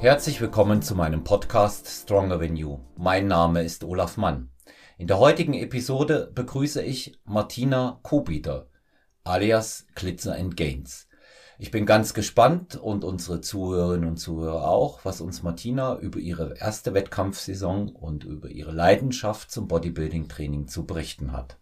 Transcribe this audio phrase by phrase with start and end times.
[0.00, 2.78] Herzlich willkommen zu meinem Podcast Stronger Than You.
[2.96, 4.48] Mein Name ist Olaf Mann.
[4.96, 8.68] In der heutigen Episode begrüße ich Martina Kobiter,
[9.24, 11.08] alias Glitzer and Gains.
[11.58, 16.56] Ich bin ganz gespannt und unsere Zuhörerinnen und Zuhörer auch, was uns Martina über ihre
[16.56, 21.58] erste Wettkampfsaison und über ihre Leidenschaft zum Bodybuilding-Training zu berichten hat.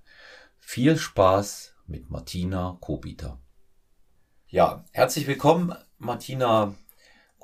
[0.58, 3.40] Viel Spaß mit Martina Kobiter.
[4.46, 6.74] Ja, herzlich willkommen, Martina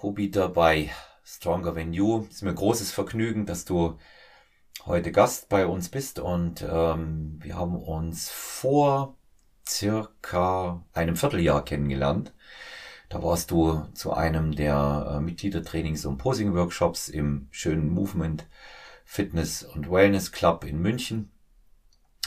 [0.02, 0.91] Co-Bieter bei
[1.23, 2.27] Stronger Than You.
[2.29, 3.98] Es ist mir großes Vergnügen, dass du
[4.84, 9.16] heute Gast bei uns bist und ähm, wir haben uns vor
[9.65, 12.34] circa einem Vierteljahr kennengelernt.
[13.11, 18.48] Da warst du zu einem der äh, Mitgliedertrainings- und Posing-Workshops im schönen Movement
[19.05, 21.30] Fitness und Wellness Club in München.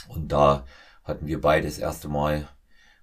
[0.08, 0.64] Und da
[1.04, 2.48] hatten wir beide das erste Mal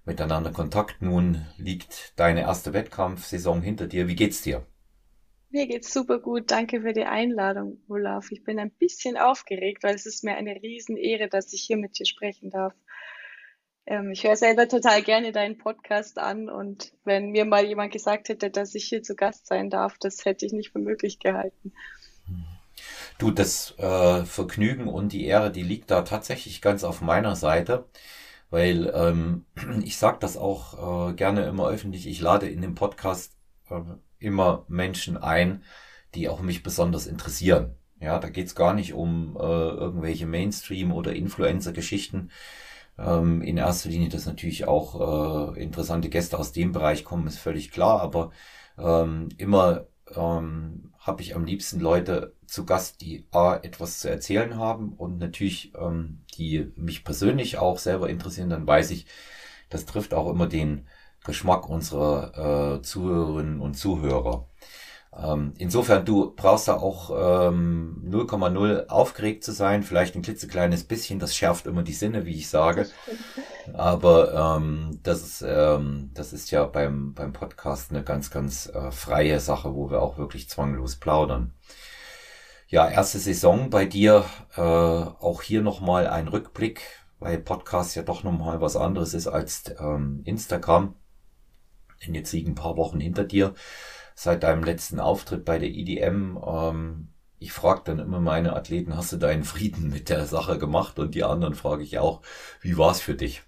[0.04, 1.02] miteinander Kontakt.
[1.02, 4.08] Nun liegt deine erste Wettkampfsaison hinter dir.
[4.08, 4.66] Wie geht's dir?
[5.50, 6.50] Mir geht's super gut.
[6.50, 8.32] Danke für die Einladung, Olaf.
[8.32, 11.98] Ich bin ein bisschen aufgeregt, weil es ist mir eine Riesenehre, dass ich hier mit
[11.98, 12.74] dir sprechen darf.
[13.86, 18.30] Ähm, ich höre selber total gerne deinen Podcast an und wenn mir mal jemand gesagt
[18.30, 21.72] hätte, dass ich hier zu Gast sein darf, das hätte ich nicht für möglich gehalten.
[23.18, 27.86] Du, das äh, Vergnügen und die Ehre, die liegt da tatsächlich ganz auf meiner Seite
[28.54, 29.46] weil ähm,
[29.82, 33.32] ich sage das auch äh, gerne immer öffentlich, ich lade in dem Podcast
[33.68, 33.80] äh,
[34.20, 35.64] immer Menschen ein,
[36.14, 37.74] die auch mich besonders interessieren.
[37.98, 42.30] Ja, da geht's gar nicht um äh, irgendwelche Mainstream- oder Influencer-Geschichten.
[42.96, 47.38] Ähm, in erster Linie, dass natürlich auch äh, interessante Gäste aus dem Bereich kommen, ist
[47.40, 48.30] völlig klar, aber
[48.78, 54.56] ähm, immer ähm, habe ich am liebsten Leute zu Gast, die A, etwas zu erzählen
[54.56, 59.06] haben und natürlich ähm, die mich persönlich auch selber interessieren, dann weiß ich,
[59.68, 60.86] das trifft auch immer den
[61.24, 64.48] Geschmack unserer äh, Zuhörerinnen und Zuhörer.
[65.16, 71.18] Ähm, insofern, du brauchst da auch ähm, 0,0 aufgeregt zu sein, vielleicht ein klitzekleines bisschen,
[71.18, 72.88] das schärft immer die Sinne, wie ich sage.
[73.72, 78.90] Aber ähm, das, ist, ähm, das ist ja beim, beim Podcast eine ganz, ganz äh,
[78.90, 81.54] freie Sache, wo wir auch wirklich zwanglos plaudern.
[82.68, 84.24] Ja, erste Saison bei dir,
[84.56, 86.82] äh, auch hier nochmal ein Rückblick,
[87.18, 90.94] weil Podcast ja doch nochmal was anderes ist als ähm, Instagram.
[92.04, 93.54] Denn jetzt liegen ein paar Wochen hinter dir
[94.14, 96.38] seit deinem letzten Auftritt bei der IDM.
[96.46, 97.08] Ähm,
[97.38, 100.98] ich frage dann immer meine Athleten, hast du deinen Frieden mit der Sache gemacht?
[100.98, 102.22] Und die anderen frage ich auch,
[102.60, 103.42] wie war es für dich?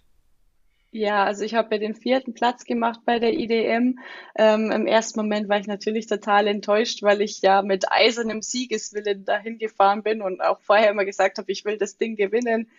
[0.97, 3.99] Ja, also ich habe ja den vierten Platz gemacht bei der IDM.
[4.34, 9.27] Ähm, Im ersten Moment war ich natürlich total enttäuscht, weil ich ja mit eisernem Siegeswillen
[9.27, 12.71] dahin gefahren bin und auch vorher immer gesagt habe, ich will das Ding gewinnen.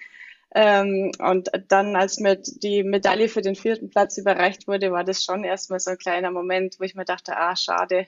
[0.55, 5.23] Ähm, und dann, als mir die Medaille für den vierten Platz überreicht wurde, war das
[5.23, 8.07] schon erstmal so ein kleiner Moment, wo ich mir dachte, ah, schade,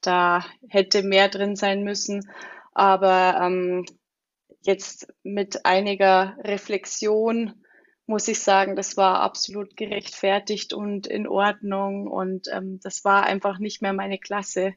[0.00, 2.26] da hätte mehr drin sein müssen.
[2.72, 3.84] Aber ähm,
[4.62, 7.62] jetzt mit einiger Reflexion
[8.06, 12.08] muss ich sagen, das war absolut gerechtfertigt und in Ordnung.
[12.08, 14.74] Und ähm, das war einfach nicht mehr meine Klasse.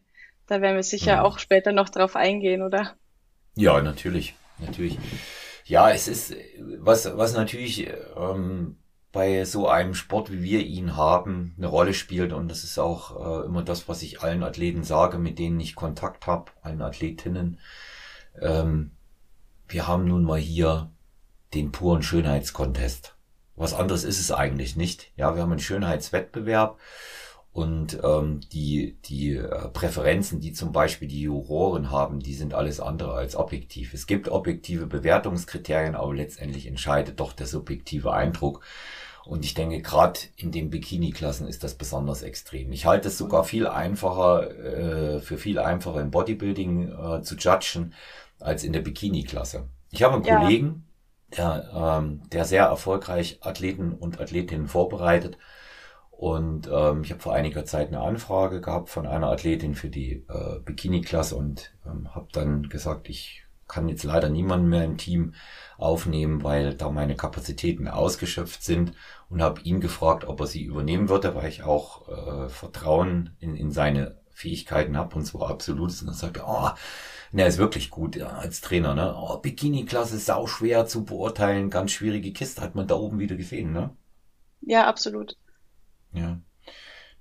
[0.48, 1.22] Da werden wir sicher mhm.
[1.24, 2.96] auch später noch drauf eingehen, oder?
[3.56, 5.00] Ja, natürlich, natürlich.
[5.66, 6.36] Ja, es ist,
[6.78, 8.78] was, was natürlich ähm,
[9.12, 12.34] bei so einem Sport, wie wir ihn haben, eine Rolle spielt.
[12.34, 15.74] Und das ist auch äh, immer das, was ich allen Athleten sage, mit denen ich
[15.74, 17.60] Kontakt habe, allen Athletinnen.
[18.40, 18.92] Ähm,
[19.68, 20.92] wir haben nun mal hier
[21.56, 23.15] den puren Schönheitskontest.
[23.56, 25.12] Was anderes ist es eigentlich nicht.
[25.16, 26.78] Ja, wir haben einen Schönheitswettbewerb
[27.56, 32.82] und ähm, die, die äh, Präferenzen, die zum Beispiel die Juroren haben, die sind alles
[32.82, 33.94] andere als objektiv.
[33.94, 38.60] Es gibt objektive Bewertungskriterien, aber letztendlich entscheidet doch der subjektive Eindruck.
[39.26, 42.74] Und ich denke, gerade in den Bikini-Klassen ist das besonders extrem.
[42.74, 47.94] Ich halte es sogar viel einfacher, äh, für viel einfacher im Bodybuilding äh, zu judgen,
[48.42, 49.70] als in der Bikini-Klasse.
[49.92, 50.42] Ich habe einen ja.
[50.42, 50.86] Kollegen,
[51.38, 55.38] der, ähm, der sehr erfolgreich Athleten und Athletinnen vorbereitet
[56.18, 60.26] und ähm, ich habe vor einiger Zeit eine Anfrage gehabt von einer Athletin für die
[60.30, 65.34] äh, Bikini-Klasse und ähm, habe dann gesagt, ich kann jetzt leider niemanden mehr im Team
[65.78, 68.94] aufnehmen, weil da meine Kapazitäten ausgeschöpft sind
[69.30, 73.56] und habe ihn gefragt, ob er sie übernehmen würde, weil ich auch äh, Vertrauen in,
[73.56, 76.02] in seine Fähigkeiten habe und zwar absolutes.
[76.02, 76.70] Und dann sagte er, oh,
[77.36, 79.14] ne, ist wirklich gut ja, als Trainer, ne?
[79.18, 83.74] Oh, Bikini-Klasse sau schwer zu beurteilen, ganz schwierige Kiste, hat man da oben wieder gesehen,
[83.74, 83.96] ne?
[84.62, 85.38] Ja, absolut.
[86.14, 86.40] Ja.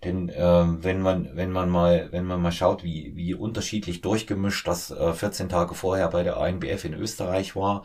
[0.04, 4.68] Denn äh, wenn man wenn man mal wenn man mal schaut, wie wie unterschiedlich durchgemischt
[4.68, 7.84] das äh, 14 Tage vorher bei der ANBF in Österreich war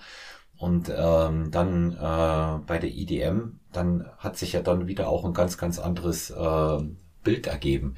[0.58, 5.34] und ähm, dann äh, bei der IDM, dann hat sich ja dann wieder auch ein
[5.34, 6.78] ganz ganz anderes äh,
[7.24, 7.96] Bild ergeben.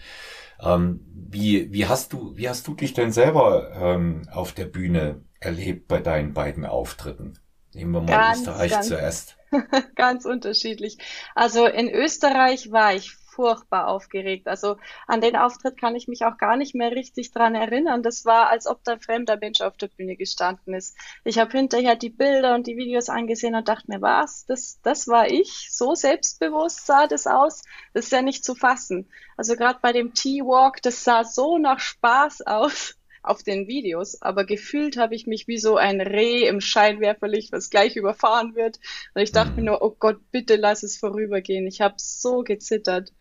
[0.61, 5.21] Ähm, wie, wie hast du, wie hast du dich denn selber ähm, auf der Bühne
[5.39, 7.39] erlebt bei deinen beiden Auftritten?
[7.73, 9.37] Nehmen wir mal ganz, Österreich ganz, zuerst.
[9.95, 10.97] ganz unterschiedlich.
[11.35, 14.47] Also in Österreich war ich furchtbar aufgeregt.
[14.47, 18.03] Also an den Auftritt kann ich mich auch gar nicht mehr richtig dran erinnern.
[18.03, 20.95] Das war, als ob da ein fremder Mensch auf der Bühne gestanden ist.
[21.23, 24.45] Ich habe hinterher die Bilder und die Videos angesehen und dachte mir, was?
[24.45, 25.67] Das, das war ich?
[25.71, 27.63] So selbstbewusst sah das aus?
[27.93, 29.09] Das ist ja nicht zu fassen.
[29.37, 34.45] Also gerade bei dem T-Walk, das sah so nach Spaß aus auf den Videos, aber
[34.45, 38.79] gefühlt habe ich mich wie so ein Reh im Scheinwerferlicht, was gleich überfahren wird.
[39.13, 39.55] Und ich dachte mhm.
[39.57, 41.67] mir nur, oh Gott, bitte lass es vorübergehen.
[41.67, 43.13] Ich habe so gezittert.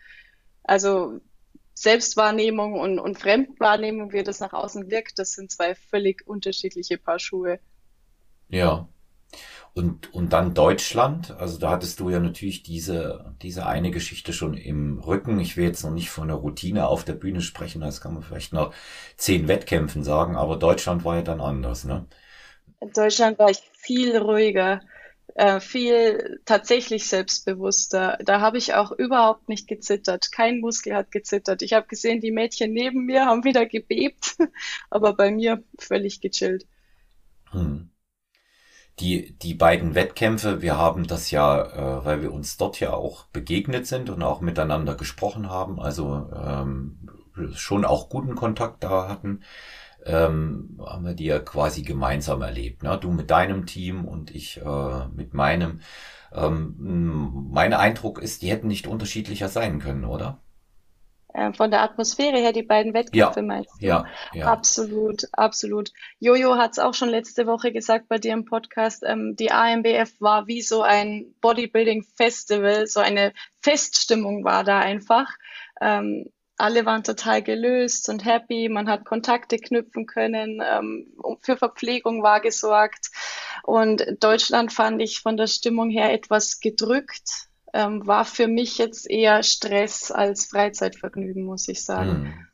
[0.63, 1.21] Also
[1.75, 7.19] Selbstwahrnehmung und, und Fremdwahrnehmung, wie das nach außen wirkt, das sind zwei völlig unterschiedliche Paar
[7.19, 7.59] Schuhe.
[8.49, 8.89] Ja.
[9.73, 14.55] Und, und dann Deutschland, also da hattest du ja natürlich diese, diese eine Geschichte schon
[14.55, 15.39] im Rücken.
[15.39, 18.23] Ich will jetzt noch nicht von der Routine auf der Bühne sprechen, das kann man
[18.23, 18.75] vielleicht noch
[19.17, 22.07] zehn Wettkämpfen sagen, aber Deutschland war ja dann anders, ne?
[22.81, 24.81] In Deutschland war ich viel ruhiger,
[25.35, 28.19] äh, viel tatsächlich selbstbewusster.
[28.25, 30.33] Da habe ich auch überhaupt nicht gezittert.
[30.33, 31.63] Kein Muskel hat gezittert.
[31.63, 34.37] Ich habe gesehen, die Mädchen neben mir haben wieder gebebt,
[34.91, 36.67] aber bei mir völlig gechillt.
[37.51, 37.91] Hm
[38.99, 43.25] die, die beiden Wettkämpfe, wir haben das ja, äh, weil wir uns dort ja auch
[43.27, 47.09] begegnet sind und auch miteinander gesprochen haben, also ähm,
[47.55, 49.41] schon auch guten Kontakt da hatten,
[50.05, 52.83] ähm, haben wir die ja quasi gemeinsam erlebt.
[52.83, 52.99] Ne?
[53.01, 55.81] Du mit deinem Team und ich äh, mit meinem.
[56.33, 60.39] Ähm, mein Eindruck ist, die hätten nicht unterschiedlicher sein können, oder?
[61.35, 63.87] Äh, von der Atmosphäre her die beiden Wettkämpfe ja, meinst du?
[63.87, 64.47] Ja, ja.
[64.47, 65.93] Absolut, absolut.
[66.19, 70.21] Jojo hat es auch schon letzte Woche gesagt bei dir im Podcast, ähm, die AMBF
[70.21, 75.29] war wie so ein Bodybuilding-Festival, so eine Feststimmung war da einfach.
[75.81, 76.27] Ähm,
[76.61, 82.41] alle waren total gelöst und happy, man hat Kontakte knüpfen können, ähm, für Verpflegung war
[82.41, 83.11] gesorgt.
[83.63, 89.09] Und Deutschland fand ich von der Stimmung her etwas gedrückt, ähm, war für mich jetzt
[89.09, 92.11] eher Stress als Freizeitvergnügen, muss ich sagen.
[92.11, 92.47] Hm.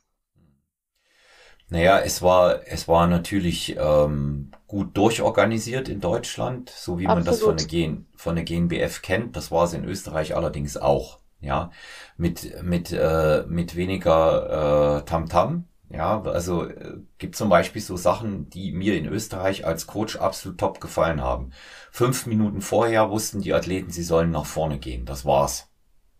[1.69, 7.33] Naja, es war, es war natürlich ähm, gut durchorganisiert in Deutschland, so wie man Absolut.
[7.33, 9.35] das von der, Gen, von der GNBF kennt.
[9.35, 11.19] Das war es in Österreich allerdings auch.
[11.39, 11.69] Ja,
[12.15, 15.29] mit, mit, äh, mit weniger äh, Tamtam.
[15.29, 20.17] -Tam, ja, also äh, gibt zum Beispiel so Sachen, die mir in Österreich als Coach
[20.17, 21.51] absolut top gefallen haben.
[21.91, 25.05] Fünf Minuten vorher wussten die Athleten, sie sollen nach vorne gehen.
[25.05, 25.69] Das war's.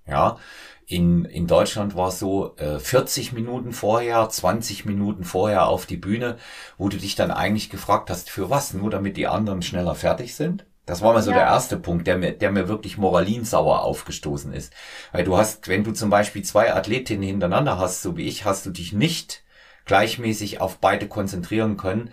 [0.06, 0.38] Ja,
[0.86, 5.98] in, in Deutschland war es so, äh, 40 Minuten vorher, 20 Minuten vorher auf die
[5.98, 6.38] Bühne,
[6.78, 8.74] wo du dich dann eigentlich gefragt hast, für was?
[8.74, 10.66] Nur damit die anderen schneller fertig sind?
[10.86, 11.40] Das war mal so ja.
[11.40, 14.72] der erste Punkt, der mir, der mir wirklich moralinsauer aufgestoßen ist.
[15.12, 18.66] Weil du hast, wenn du zum Beispiel zwei Athletinnen hintereinander hast, so wie ich, hast
[18.66, 19.44] du dich nicht
[19.88, 22.12] gleichmäßig auf beide konzentrieren können.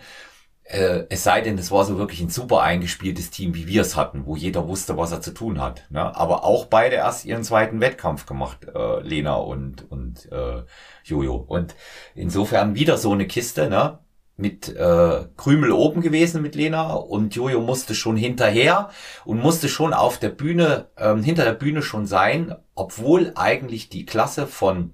[0.63, 3.95] Äh, es sei denn, es war so wirklich ein super eingespieltes Team, wie wir es
[3.95, 5.85] hatten, wo jeder wusste, was er zu tun hat.
[5.91, 6.15] Ne?
[6.15, 10.63] Aber auch beide erst ihren zweiten Wettkampf gemacht, äh, Lena und, und äh,
[11.03, 11.35] Jojo.
[11.35, 11.75] Und
[12.15, 13.99] insofern wieder so eine Kiste, ne?
[14.37, 18.89] mit äh, Krümel oben gewesen mit Lena und Jojo musste schon hinterher
[19.23, 24.05] und musste schon auf der Bühne, ähm, hinter der Bühne schon sein, obwohl eigentlich die
[24.05, 24.93] Klasse von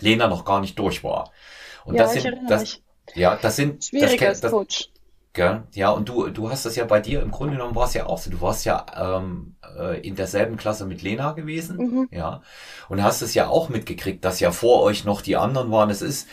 [0.00, 1.30] Lena noch gar nicht durch war.
[1.84, 2.80] Und ja, das sind, das,
[3.14, 4.90] ja, das sind, Schwieriger das, das, Coach.
[5.34, 5.64] Gell?
[5.72, 8.06] Ja, und du, du hast das ja bei dir, im Grunde genommen war es ja
[8.06, 8.30] auch so.
[8.30, 12.08] Du warst ja ähm, äh, in derselben Klasse mit Lena gewesen, mhm.
[12.12, 12.42] ja,
[12.88, 15.90] und hast es ja auch mitgekriegt, dass ja vor euch noch die anderen waren.
[15.90, 16.28] Es ist,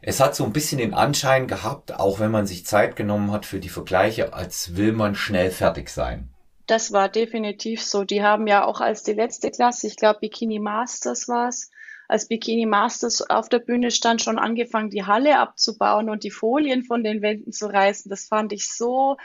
[0.00, 3.46] es hat so ein bisschen den Anschein gehabt, auch wenn man sich Zeit genommen hat
[3.46, 6.30] für die Vergleiche, als will man schnell fertig sein.
[6.68, 8.04] Das war definitiv so.
[8.04, 11.70] Die haben ja auch als die letzte Klasse, ich glaube Bikini Masters war es,
[12.08, 16.84] als Bikini Masters auf der Bühne stand, schon angefangen, die Halle abzubauen und die Folien
[16.84, 18.08] von den Wänden zu reißen.
[18.08, 19.16] Das fand ich so,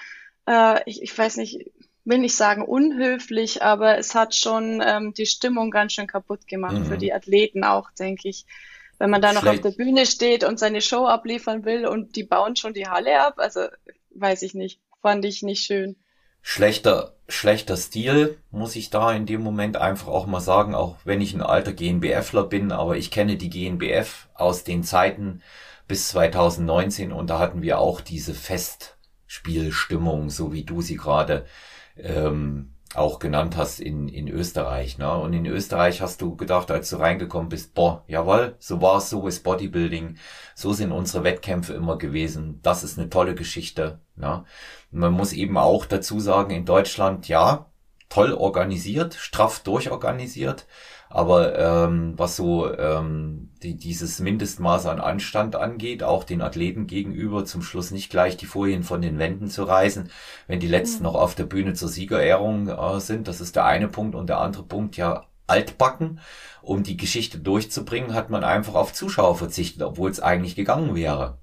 [0.48, 1.72] äh, ich, ich weiß nicht,
[2.04, 6.80] will nicht sagen unhöflich, aber es hat schon ähm, die Stimmung ganz schön kaputt gemacht
[6.80, 6.86] mhm.
[6.86, 8.46] für die Athleten auch, denke ich.
[8.98, 9.66] Wenn man da noch Vielleicht.
[9.66, 13.20] auf der Bühne steht und seine Show abliefern will und die bauen schon die Halle
[13.20, 13.62] ab, also
[14.12, 15.96] weiß ich nicht, fand ich nicht schön
[16.42, 21.22] schlechter, schlechter Stil, muss ich da in dem Moment einfach auch mal sagen, auch wenn
[21.22, 25.42] ich ein alter GNBFler bin, aber ich kenne die GNBF aus den Zeiten
[25.88, 31.46] bis 2019 und da hatten wir auch diese Festspielstimmung, so wie du sie gerade
[31.98, 34.98] ähm, auch genannt hast in, in Österreich.
[34.98, 35.14] Ne?
[35.16, 39.10] Und in Österreich hast du gedacht, als du reingekommen bist, boah, jawohl, so war es,
[39.10, 40.18] so ist Bodybuilding,
[40.56, 44.00] so sind unsere Wettkämpfe immer gewesen, das ist eine tolle Geschichte.
[44.16, 44.44] Ne?
[44.92, 47.68] Man muss eben auch dazu sagen, in Deutschland, ja,
[48.10, 50.68] toll organisiert, straff durchorganisiert.
[51.10, 57.44] Aber ähm, was so ähm, die, dieses Mindestmaß an Anstand angeht, auch den Athleten gegenüber,
[57.44, 60.10] zum Schluss nicht gleich die Folien von den Wänden zu reißen,
[60.48, 61.04] wenn die letzten mhm.
[61.04, 63.28] noch auf der Bühne zur Siegerehrung äh, sind.
[63.28, 64.16] Das ist der eine Punkt.
[64.16, 66.20] Und der andere Punkt, ja, altbacken.
[66.62, 71.40] Um die Geschichte durchzubringen, hat man einfach auf Zuschauer verzichtet, obwohl es eigentlich gegangen wäre.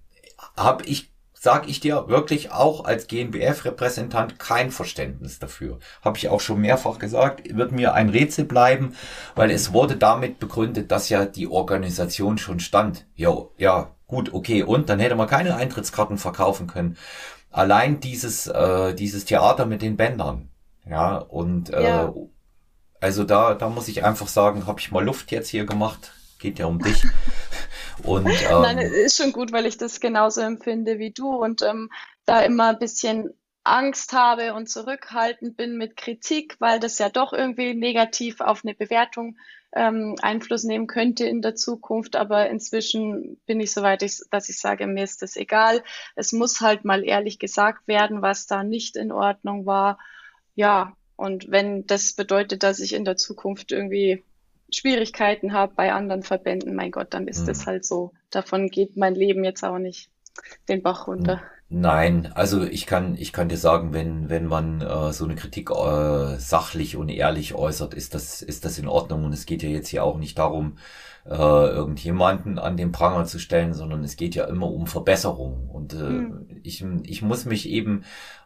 [0.56, 5.78] Hab ich sage ich dir wirklich auch als GNBF-Repräsentant kein Verständnis dafür.
[6.02, 8.94] Habe ich auch schon mehrfach gesagt, wird mir ein Rätsel bleiben,
[9.34, 13.06] weil es wurde damit begründet, dass ja die Organisation schon stand.
[13.14, 16.96] Jo, ja, gut, okay, und dann hätte man keine Eintrittskarten verkaufen können.
[17.50, 20.50] Allein dieses, äh, dieses Theater mit den Bändern.
[20.88, 22.14] Ja, und äh, ja.
[23.00, 26.12] also da, da muss ich einfach sagen, habe ich mal Luft jetzt hier gemacht.
[26.38, 27.04] Geht ja um dich.
[28.04, 31.90] Und, ähm, Nein, ist schon gut, weil ich das genauso empfinde wie du und ähm,
[32.24, 37.32] da immer ein bisschen Angst habe und zurückhaltend bin mit Kritik, weil das ja doch
[37.32, 39.36] irgendwie negativ auf eine Bewertung
[39.72, 42.16] ähm, Einfluss nehmen könnte in der Zukunft.
[42.16, 45.82] Aber inzwischen bin ich so weit, dass ich sage, mir ist das egal.
[46.16, 49.98] Es muss halt mal ehrlich gesagt werden, was da nicht in Ordnung war.
[50.54, 54.24] Ja, und wenn das bedeutet, dass ich in der Zukunft irgendwie
[54.70, 57.46] Schwierigkeiten habe bei anderen Verbänden, mein Gott, dann ist mhm.
[57.46, 58.12] das halt so.
[58.30, 60.10] Davon geht mein Leben jetzt auch nicht
[60.68, 61.42] den Bach runter.
[61.70, 65.70] Nein, also ich kann, ich kann dir sagen, wenn, wenn man äh, so eine Kritik
[65.70, 69.24] äh, sachlich und ehrlich äußert, ist das, ist das in Ordnung.
[69.24, 70.78] Und es geht ja jetzt hier auch nicht darum,
[71.28, 75.68] äh, irgendjemanden an den Pranger zu stellen, sondern es geht ja immer um Verbesserung.
[75.68, 76.60] Und äh, mhm.
[76.62, 78.04] ich, ich muss mich eben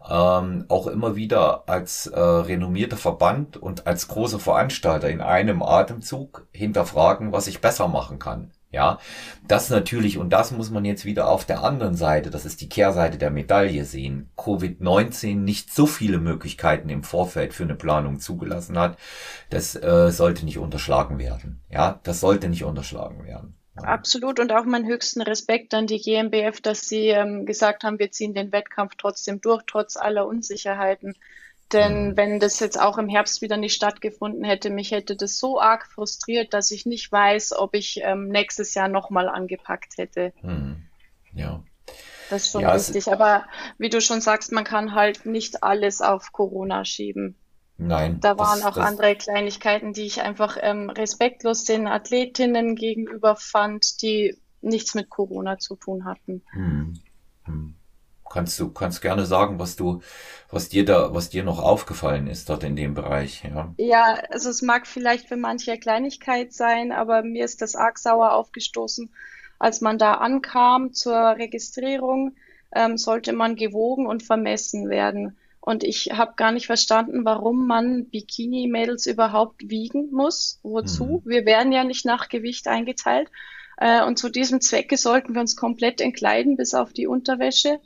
[0.09, 6.47] ähm, auch immer wieder als äh, renommierter Verband und als großer Veranstalter in einem Atemzug
[6.53, 8.51] hinterfragen, was ich besser machen kann.
[8.73, 8.99] Ja,
[9.47, 12.71] das natürlich, und das muss man jetzt wieder auf der anderen Seite, das ist die
[12.71, 18.79] Kehrseite der Medaille sehen, Covid-19 nicht so viele Möglichkeiten im Vorfeld für eine Planung zugelassen
[18.79, 18.97] hat,
[19.50, 21.61] das äh, sollte nicht unterschlagen werden.
[21.71, 23.55] Ja, das sollte nicht unterschlagen werden.
[23.76, 28.11] Absolut und auch meinen höchsten Respekt an die GmbF, dass sie ähm, gesagt haben, wir
[28.11, 31.14] ziehen den Wettkampf trotzdem durch, trotz aller Unsicherheiten.
[31.73, 32.17] Denn mhm.
[32.17, 35.87] wenn das jetzt auch im Herbst wieder nicht stattgefunden hätte, mich hätte das so arg
[35.87, 40.33] frustriert, dass ich nicht weiß, ob ich ähm, nächstes Jahr nochmal angepackt hätte.
[40.43, 40.83] Mhm.
[41.35, 41.62] Ja.
[42.31, 43.09] Das ist schon ja, wichtig.
[43.09, 43.45] Aber
[43.79, 47.37] wie du schon sagst, man kann halt nicht alles auf Corona schieben.
[47.79, 48.21] Nein.
[48.21, 48.87] Da waren das, auch das...
[48.87, 55.59] andere Kleinigkeiten, die ich einfach ähm, respektlos den Athletinnen gegenüber fand, die nichts mit Corona
[55.59, 56.43] zu tun hatten.
[56.52, 56.95] Hm.
[57.45, 57.75] Hm.
[58.33, 60.01] Kannst du kannst gerne sagen, was du,
[60.51, 63.75] was dir da, was dir noch aufgefallen ist dort in dem Bereich, ja?
[63.77, 68.33] Ja, also es mag vielleicht für manche Kleinigkeit sein, aber mir ist das arg sauer
[68.33, 69.11] aufgestoßen,
[69.59, 72.35] als man da ankam zur Registrierung,
[72.75, 75.37] ähm, sollte man gewogen und vermessen werden.
[75.61, 80.59] Und ich habe gar nicht verstanden, warum man Bikini-Mädels überhaupt wiegen muss.
[80.65, 81.23] Wozu?
[81.25, 81.31] Mhm.
[81.31, 83.31] Wir werden ja nicht nach Gewicht eingeteilt.
[83.77, 87.79] Äh, und zu diesem Zwecke sollten wir uns komplett entkleiden, bis auf die Unterwäsche.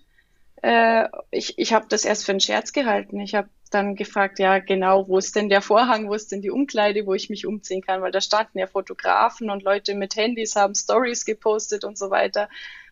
[0.63, 3.21] Äh, ich ich habe das erst für einen Scherz gehalten.
[3.21, 6.51] Ich habe dann gefragt, ja genau, wo ist denn der Vorhang, wo ist denn die
[6.51, 10.57] Umkleide, wo ich mich umziehen kann, weil da standen ja Fotografen und Leute mit Handys
[10.57, 12.49] haben Stories gepostet und so weiter.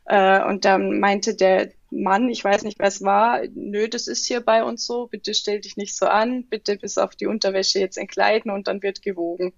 [0.06, 4.26] Äh, und dann meinte der Mann, ich weiß nicht, wer es war, nö, das ist
[4.26, 7.78] hier bei uns so, bitte stell dich nicht so an, bitte bis auf die Unterwäsche
[7.78, 9.54] jetzt entkleiden und dann wird gewogen.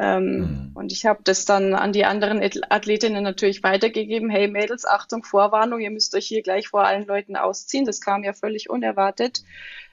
[0.00, 0.70] Ähm, mhm.
[0.74, 2.40] Und ich habe das dann an die anderen
[2.70, 4.30] Athletinnen natürlich weitergegeben.
[4.30, 7.84] Hey Mädels, Achtung, Vorwarnung, ihr müsst euch hier gleich vor allen Leuten ausziehen.
[7.84, 9.42] Das kam ja völlig unerwartet.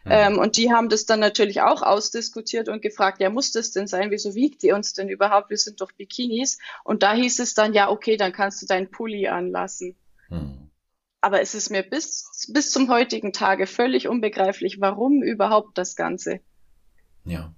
[0.03, 0.11] Mhm.
[0.11, 3.87] Ähm, und die haben das dann natürlich auch ausdiskutiert und gefragt, ja, muss das denn
[3.87, 4.11] sein?
[4.11, 5.49] Wieso wiegt ihr uns denn überhaupt?
[5.49, 6.59] Wir sind doch Bikinis.
[6.83, 9.95] Und da hieß es dann, ja, okay, dann kannst du deinen Pulli anlassen.
[10.29, 10.69] Mhm.
[11.21, 16.41] Aber es ist mir bis, bis zum heutigen Tage völlig unbegreiflich, warum überhaupt das Ganze.
[17.23, 17.51] Ja.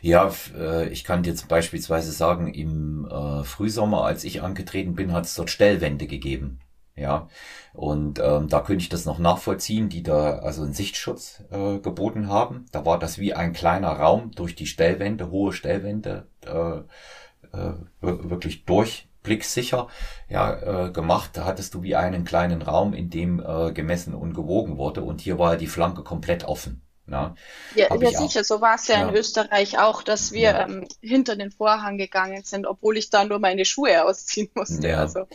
[0.00, 5.24] Ja, äh, ich kann jetzt beispielsweise sagen, im äh, Frühsommer, als ich angetreten bin, hat
[5.26, 6.60] es dort Stellwände gegeben.
[6.96, 7.28] Ja,
[7.72, 12.28] und ähm, da könnte ich das noch nachvollziehen, die da also einen Sichtschutz äh, geboten
[12.28, 12.66] haben.
[12.72, 16.80] Da war das wie ein kleiner Raum durch die Stellwände, hohe Stellwände, äh,
[17.56, 19.88] äh, wirklich durchblicksicher
[20.28, 21.30] ja, äh, gemacht.
[21.34, 25.02] Da hattest du wie einen kleinen Raum, in dem äh, gemessen und gewogen wurde.
[25.02, 26.82] Und hier war die Flanke komplett offen.
[27.10, 27.34] Na,
[27.74, 30.68] ja, ja sicher, so war es ja, ja, in Österreich auch, dass wir ja.
[30.68, 34.96] ähm, hinter den Vorhang gegangen sind, obwohl ich da nur meine Schuhe ausziehen musste.
[34.96, 35.26] Also.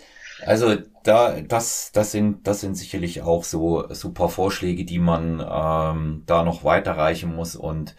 [0.46, 6.24] also da, das, das sind, das sind sicherlich auch so, paar Vorschläge, die man ähm,
[6.26, 7.58] da noch weiterreichen muss.
[7.58, 7.94] Und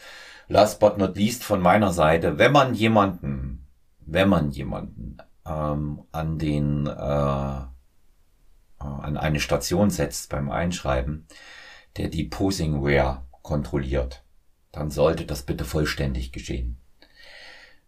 [0.49, 3.67] last but not least von meiner Seite, wenn man jemanden,
[4.01, 7.61] wenn man jemanden ähm, an den äh,
[8.79, 11.27] an eine Station setzt beim Einschreiben,
[11.99, 14.25] der die Posingware kontrolliert.
[14.73, 16.77] dann sollte das bitte vollständig geschehen.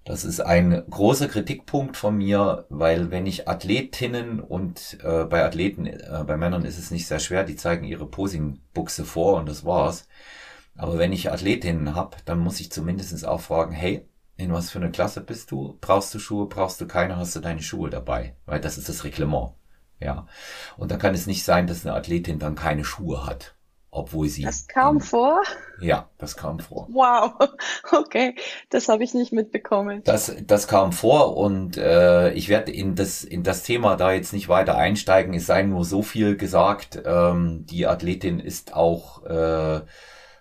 [0.05, 5.85] Das ist ein großer Kritikpunkt von mir, weil wenn ich Athletinnen und äh, bei Athleten,
[5.87, 9.67] äh, bei Männern ist es nicht sehr schwer, die zeigen ihre Posingbuchse vor und das
[9.67, 10.09] war's.
[10.77, 14.79] Aber wenn ich Athletinnen habe, dann muss ich zumindest auch fragen, hey, in was für
[14.79, 15.77] eine Klasse bist du?
[15.83, 16.47] Brauchst du Schuhe?
[16.47, 17.17] Brauchst du keine?
[17.17, 18.37] Hast du deine Schuhe dabei?
[18.47, 19.53] Weil das ist das Reglement.
[20.01, 20.27] Ja.
[20.79, 23.58] Und da kann es nicht sein, dass eine Athletin dann keine Schuhe hat
[23.91, 24.43] obwohl sie.
[24.43, 25.43] Das kam vor?
[25.81, 26.89] Ja, das kam vor.
[26.91, 27.33] Wow,
[27.93, 28.35] okay,
[28.71, 30.03] das habe ich nicht mitbekommen.
[30.05, 34.33] Das, das kam vor und äh, ich werde in das, in das Thema da jetzt
[34.33, 35.35] nicht weiter einsteigen.
[35.35, 37.01] Es sei nur so viel gesagt.
[37.05, 39.81] Ähm, die Athletin ist auch äh,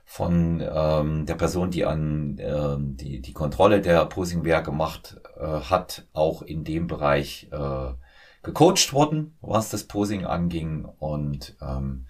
[0.03, 6.07] von ähm, der Person, die an äh, die, die Kontrolle der Posingwehr gemacht äh, hat,
[6.13, 7.93] auch in dem Bereich äh,
[8.41, 12.05] gecoacht worden, was das Posing anging und ähm,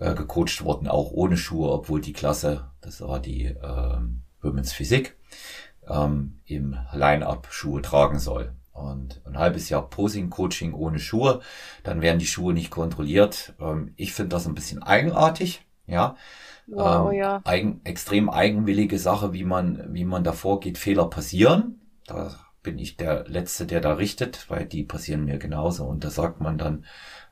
[0.00, 3.98] äh, gecoacht worden, auch ohne Schuhe, obwohl die Klasse, das war die äh,
[4.42, 5.16] Women's Physik,
[5.88, 8.54] ähm, im Line-Up Schuhe tragen soll.
[8.72, 11.40] Und ein halbes Jahr Posing-Coaching ohne Schuhe,
[11.82, 13.54] dann werden die Schuhe nicht kontrolliert.
[13.60, 16.16] Ähm, ich finde das ein bisschen eigenartig, ja.
[16.66, 17.40] Wow, ähm, ja.
[17.44, 20.78] Eigen, extrem eigenwillige Sache, wie man, wie man davor geht.
[20.78, 21.80] Fehler passieren.
[22.06, 22.30] Da
[22.62, 25.84] bin ich der Letzte, der da richtet, weil die passieren mir genauso.
[25.84, 26.84] Und da sagt man dann,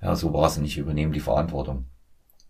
[0.03, 1.87] ja, so war es nicht, übernehmen die Verantwortung.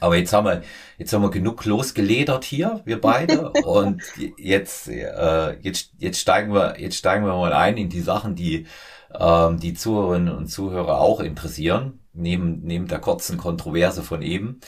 [0.00, 0.62] Aber jetzt haben wir,
[0.96, 3.50] jetzt haben wir genug losgeledert hier, wir beide.
[3.64, 4.02] und
[4.36, 8.66] jetzt, äh, jetzt, jetzt steigen wir, jetzt steigen wir mal ein in die Sachen, die
[9.14, 14.60] ähm, die Zuhörerinnen und Zuhörer auch interessieren, neben, neben der kurzen Kontroverse von eben.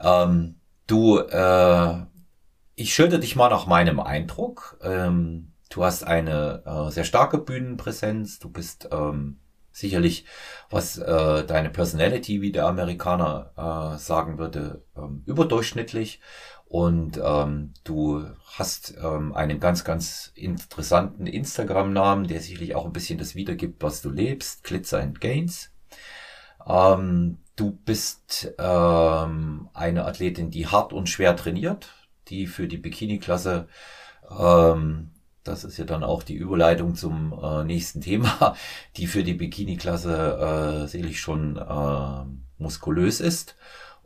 [0.00, 0.56] Ähm,
[0.86, 2.02] du, äh,
[2.74, 4.78] ich schilder dich mal nach meinem Eindruck.
[4.82, 9.40] Ähm, du hast eine äh, sehr starke Bühnenpräsenz, du bist ähm,
[9.78, 10.24] sicherlich,
[10.70, 13.52] was äh, deine Personality, wie der Amerikaner
[13.94, 16.20] äh, sagen würde, ähm, überdurchschnittlich.
[16.66, 23.18] Und ähm, du hast ähm, einen ganz, ganz interessanten Instagram-Namen, der sicherlich auch ein bisschen
[23.18, 25.70] das wiedergibt, was du lebst, Glitzer and Gains.
[26.66, 31.88] Ähm, du bist ähm, eine Athletin, die hart und schwer trainiert,
[32.28, 33.68] die für die Bikini-Klasse
[34.38, 35.10] ähm,
[35.48, 38.54] das ist ja dann auch die Überleitung zum äh, nächsten Thema,
[38.96, 43.56] die für die Bikini-Klasse äh, selig schon äh, muskulös ist.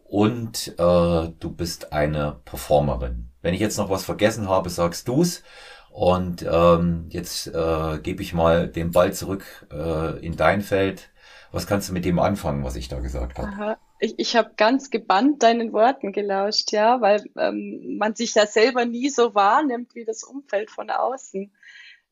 [0.05, 3.31] Und äh, du bist eine Performerin.
[3.41, 5.43] Wenn ich jetzt noch was vergessen habe, sagst du's.
[5.91, 11.11] Und ähm, jetzt äh, gebe ich mal den Ball zurück äh, in dein Feld.
[11.51, 13.77] Was kannst du mit dem anfangen, was ich da gesagt habe?
[14.03, 18.85] Ich, ich habe ganz gebannt deinen Worten gelauscht, ja, weil ähm, man sich ja selber
[18.85, 21.53] nie so wahrnimmt wie das Umfeld von außen.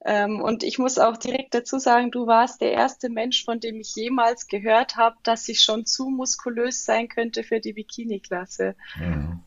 [0.04, 3.80] Ähm, und ich muss auch direkt dazu sagen, du warst der erste Mensch, von dem
[3.80, 8.76] ich jemals gehört habe, dass ich schon zu muskulös sein könnte für die Bikini-Klasse.
[8.96, 9.40] Mhm.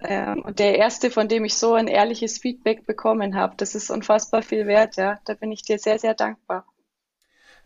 [0.00, 3.90] Ähm, und der erste, von dem ich so ein ehrliches Feedback bekommen habe, das ist
[3.90, 5.18] unfassbar viel wert, ja.
[5.24, 6.66] Da bin ich dir sehr, sehr dankbar.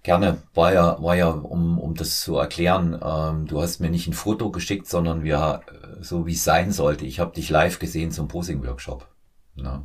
[0.06, 4.06] Gerne, war ja, war ja, um, um das zu erklären, ähm, du hast mir nicht
[4.06, 7.04] ein Foto geschickt, sondern wir, äh, so wie es sein sollte.
[7.04, 9.08] Ich habe dich live gesehen zum Posing-Workshop.
[9.56, 9.84] Ne?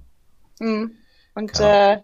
[0.60, 0.92] Mhm.
[1.34, 1.98] Und äh,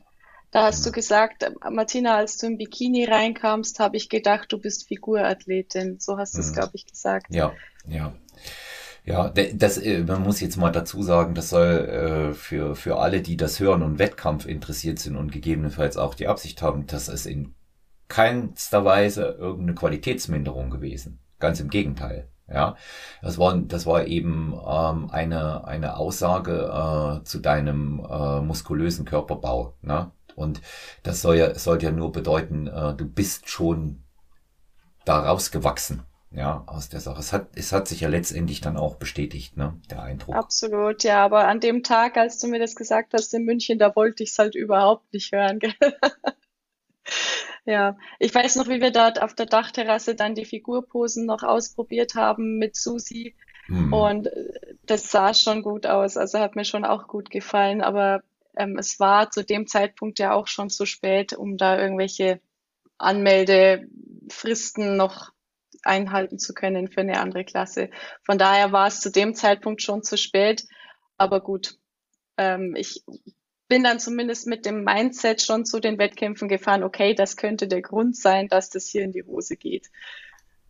[0.49, 0.85] da hast genau.
[0.85, 5.99] du gesagt, äh, Martina, als du im Bikini reinkamst, habe ich gedacht, du bist Figurathletin.
[5.99, 6.53] So hast du es, mhm.
[6.55, 7.27] glaube ich, gesagt.
[7.29, 7.53] Ja,
[7.87, 8.15] ja.
[9.05, 13.21] Ja, das, äh, man muss jetzt mal dazu sagen, das soll äh, für, für alle,
[13.21, 17.27] die das hören und Wettkampf interessiert sind und gegebenenfalls auch die Absicht haben, dass es
[17.27, 17.53] in
[18.07, 21.19] keinster Weise irgendeine Qualitätsminderung gewesen.
[21.39, 22.29] Ganz im Gegenteil.
[22.49, 22.77] Ja,
[23.21, 29.73] das war, das war eben ähm, eine, eine Aussage äh, zu deinem äh, muskulösen Körperbau.
[29.81, 30.11] Ne?
[30.35, 30.61] Und
[31.03, 34.03] das soll ja, sollte ja nur bedeuten, äh, du bist schon
[35.03, 36.03] daraus gewachsen.
[36.31, 37.19] Ja, aus der Sache.
[37.19, 40.35] Es hat, es hat sich ja letztendlich dann auch bestätigt, ne, der Eindruck.
[40.35, 43.95] Absolut, ja, aber an dem Tag, als du mir das gesagt hast in München, da
[43.95, 45.59] wollte ich es halt überhaupt nicht hören.
[47.67, 52.15] Ja, ich weiß noch, wie wir dort auf der Dachterrasse dann die Figurposen noch ausprobiert
[52.15, 53.35] haben mit Susi.
[53.67, 53.91] Mhm.
[53.91, 56.15] Und äh, das sah schon gut aus.
[56.15, 57.81] Also hat mir schon auch gut gefallen.
[57.81, 58.23] Aber
[58.55, 62.39] ähm, es war zu dem Zeitpunkt ja auch schon zu spät, um da irgendwelche
[62.97, 65.33] Anmeldefristen noch
[65.83, 67.89] einhalten zu können für eine andere Klasse.
[68.23, 70.63] Von daher war es zu dem Zeitpunkt schon zu spät.
[71.17, 71.77] Aber gut,
[72.37, 73.03] ähm, ich
[73.67, 77.81] bin dann zumindest mit dem Mindset schon zu den Wettkämpfen gefahren, okay, das könnte der
[77.81, 79.89] Grund sein, dass das hier in die Hose geht.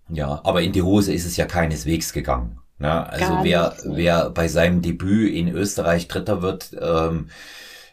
[0.10, 2.60] Ja, aber in die Hose ist es ja keineswegs gegangen.
[2.80, 3.10] Ne?
[3.10, 3.98] Also Gar wer, nicht.
[3.98, 7.30] wer bei seinem Debüt in Österreich Dritter wird, ähm,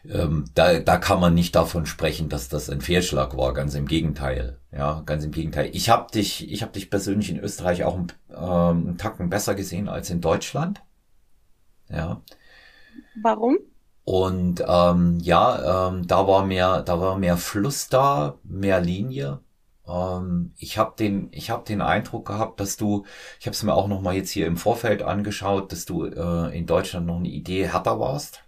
[0.09, 3.53] ähm, da, da kann man nicht davon sprechen, dass das ein Fehlschlag war.
[3.53, 4.59] Ganz im Gegenteil.
[4.71, 5.69] Ja, ganz im Gegenteil.
[5.73, 9.55] Ich habe dich, ich habe dich persönlich in Österreich auch einen, ähm, einen Tacken besser
[9.55, 10.81] gesehen als in Deutschland.
[11.89, 12.21] Ja.
[13.21, 13.57] Warum?
[14.05, 19.39] Und ähm, ja, ähm, da war mehr, da war mehr Fluss da, mehr Linie.
[19.87, 23.05] Ähm, ich habe den, ich habe den Eindruck gehabt, dass du,
[23.39, 26.57] ich habe es mir auch noch mal jetzt hier im Vorfeld angeschaut, dass du äh,
[26.57, 28.41] in Deutschland noch eine Idee härter warst.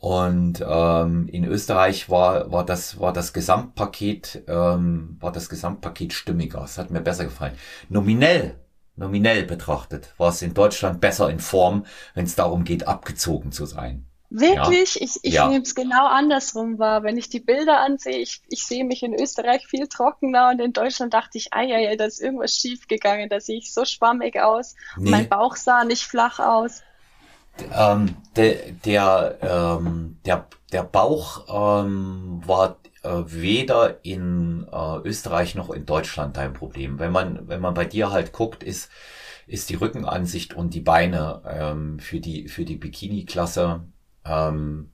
[0.00, 6.64] Und ähm, in Österreich war, war, das, war das Gesamtpaket, ähm, war das Gesamtpaket stimmiger.
[6.64, 7.54] Es hat mir besser gefallen.
[7.90, 8.58] Nominell,
[8.96, 11.84] nominell betrachtet, war es in Deutschland besser in Form,
[12.14, 14.09] wenn es darum geht, abgezogen zu sein.
[14.30, 14.94] Wirklich?
[14.94, 15.00] Ja.
[15.02, 15.48] Ich, ich ja.
[15.48, 17.02] nehme es genau andersrum wahr.
[17.02, 20.72] Wenn ich die Bilder ansehe, ich, ich sehe mich in Österreich viel trockener und in
[20.72, 23.84] Deutschland dachte ich, ah ja, ja, da ist irgendwas schief gegangen, da sehe ich so
[23.84, 24.76] schwammig aus.
[24.96, 25.10] Nee.
[25.10, 26.82] Mein Bauch sah nicht flach aus.
[27.74, 35.70] Ähm, der, der, ähm, der, der Bauch ähm, war äh, weder in äh, Österreich noch
[35.70, 37.00] in Deutschland dein Problem.
[37.00, 38.90] Wenn man, wenn man bei dir halt guckt, ist,
[39.48, 43.80] ist die Rückenansicht und die Beine ähm, für die, für die Bikini-Klasse
[44.24, 44.90] ähm,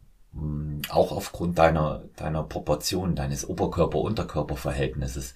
[0.90, 5.34] auch aufgrund deiner, deiner Proportion, deines Oberkörper-Unterkörper-Verhältnisses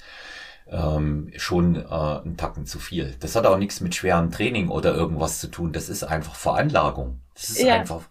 [0.68, 3.16] ähm, schon äh, ein Tacken zu viel.
[3.20, 5.72] Das hat auch nichts mit schwerem Training oder irgendwas zu tun.
[5.72, 7.20] Das ist einfach Veranlagung.
[7.35, 7.74] Das ist ja.
[7.74, 8.03] einfach,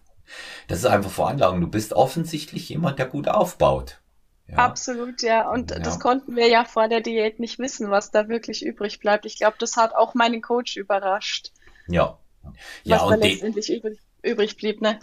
[0.68, 1.60] das ist einfach Veranlagung.
[1.60, 4.00] Du bist offensichtlich jemand, der gut aufbaut.
[4.48, 4.56] Ja.
[4.56, 5.48] Absolut, ja.
[5.50, 5.78] Und ja.
[5.78, 9.24] das konnten wir ja vor der Diät nicht wissen, was da wirklich übrig bleibt.
[9.24, 11.52] Ich glaube, das hat auch meinen Coach überrascht.
[11.86, 12.18] Ja.
[12.82, 14.98] Ja, was da letztendlich übrig, übrig blieb, ne?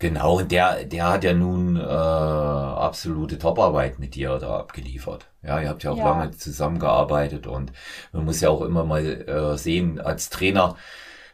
[0.00, 5.26] Genau, und der, der hat ja nun äh, absolute Toparbeit mit dir da abgeliefert.
[5.42, 6.08] Ja, ihr habt ja auch ja.
[6.08, 7.70] lange zusammengearbeitet und
[8.12, 10.76] man muss ja auch immer mal äh, sehen, als Trainer,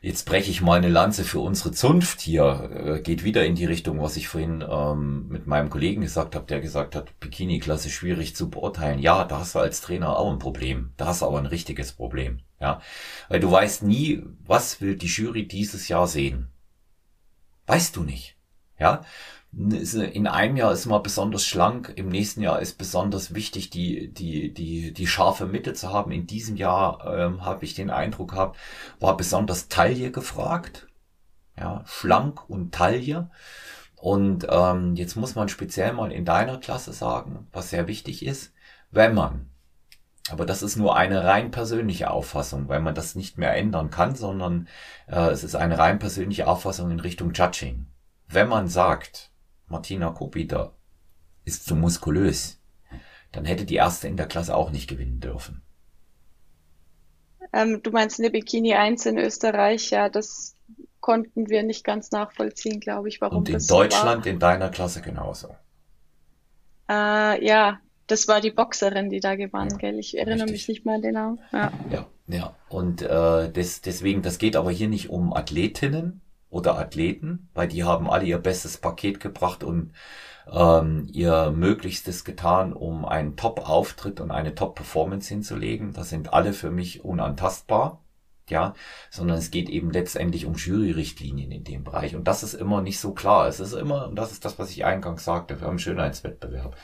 [0.02, 3.66] jetzt breche ich mal eine Lanze für unsere Zunft hier, äh, geht wieder in die
[3.66, 8.34] Richtung, was ich vorhin ähm, mit meinem Kollegen gesagt habe, der gesagt hat, Bikini-Klasse schwierig
[8.34, 8.98] zu beurteilen.
[8.98, 10.90] Ja, da hast du als Trainer auch ein Problem.
[10.96, 12.40] Da hast du aber ein richtiges Problem.
[12.60, 12.80] Ja,
[13.28, 16.48] weil du weißt nie, was will die Jury dieses Jahr sehen.
[17.68, 18.35] Weißt du nicht.
[18.78, 19.02] Ja,
[19.52, 24.52] in einem Jahr ist man besonders schlank, im nächsten Jahr ist besonders wichtig, die, die,
[24.52, 26.12] die, die scharfe Mitte zu haben.
[26.12, 28.58] In diesem Jahr ähm, habe ich den Eindruck gehabt,
[29.00, 30.88] war besonders Taille gefragt.
[31.58, 33.30] Ja, schlank und Taille.
[33.96, 38.52] Und ähm, jetzt muss man speziell mal in deiner Klasse sagen, was sehr wichtig ist,
[38.90, 39.48] wenn man,
[40.28, 44.16] aber das ist nur eine rein persönliche Auffassung, weil man das nicht mehr ändern kann,
[44.16, 44.68] sondern
[45.06, 47.86] äh, es ist eine rein persönliche Auffassung in Richtung Judging
[48.28, 49.30] wenn man sagt,
[49.68, 50.72] Martina Kopita
[51.44, 52.60] ist zu muskulös,
[53.32, 55.62] dann hätte die erste in der Klasse auch nicht gewinnen dürfen.
[57.52, 60.54] Ähm, du meinst eine Bikini 1 in Österreich, ja, das
[61.00, 64.32] konnten wir nicht ganz nachvollziehen, glaube ich, warum Und in das Deutschland so war.
[64.32, 65.54] in deiner Klasse genauso.
[66.88, 69.98] Äh, ja, das war die Boxerin, die da gewann, ja, gell?
[69.98, 70.52] Ich erinnere richtig.
[70.52, 71.40] mich nicht mehr an den Namen.
[71.52, 72.06] Ja, ja.
[72.26, 72.56] ja.
[72.68, 77.84] Und äh, das, deswegen, das geht aber hier nicht um Athletinnen, oder Athleten, weil die
[77.84, 79.92] haben alle ihr bestes Paket gebracht und
[80.50, 85.92] ähm, ihr Möglichstes getan, um einen Top-Auftritt und eine Top-Performance hinzulegen.
[85.92, 88.02] Das sind alle für mich unantastbar.
[88.48, 88.74] Ja,
[89.10, 92.14] sondern es geht eben letztendlich um Jury-Richtlinien in dem Bereich.
[92.14, 93.48] Und das ist immer nicht so klar.
[93.48, 96.76] Es ist immer, und das ist das, was ich eingangs sagte, wir haben einen Schönheitswettbewerb.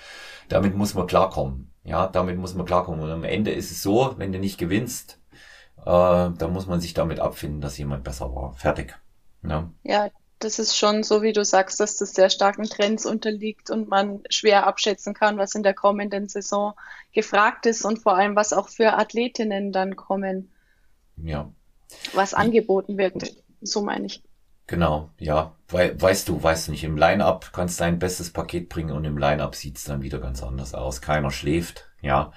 [0.48, 1.72] Damit muss man klarkommen.
[1.84, 3.00] Ja, damit muss man klarkommen.
[3.00, 5.20] Und am Ende ist es so, wenn du nicht gewinnst,
[5.78, 8.54] äh, dann muss man sich damit abfinden, dass jemand besser war.
[8.54, 8.98] Fertig.
[9.42, 9.70] Ja.
[9.82, 13.88] ja, das ist schon so, wie du sagst, dass das sehr starken Trends unterliegt und
[13.88, 16.74] man schwer abschätzen kann, was in der kommenden Saison
[17.12, 20.50] gefragt ist und vor allem, was auch für Athletinnen dann kommen.
[21.16, 21.50] Ja.
[22.12, 24.22] Was angeboten wird, so meine ich.
[24.66, 25.54] Genau, ja.
[25.68, 29.04] We weißt du, weißt du nicht, im Line-Up kannst du dein bestes Paket bringen und
[29.04, 31.00] im Line-Up sieht's dann wieder ganz anders aus.
[31.00, 32.32] Keiner schläft, ja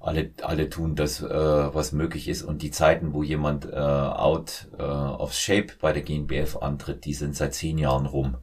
[0.00, 2.42] alle, alle tun das, äh, was möglich ist.
[2.42, 7.14] Und die Zeiten, wo jemand äh, out äh, of shape bei der GNBF antritt, die
[7.14, 8.38] sind seit zehn Jahren rum.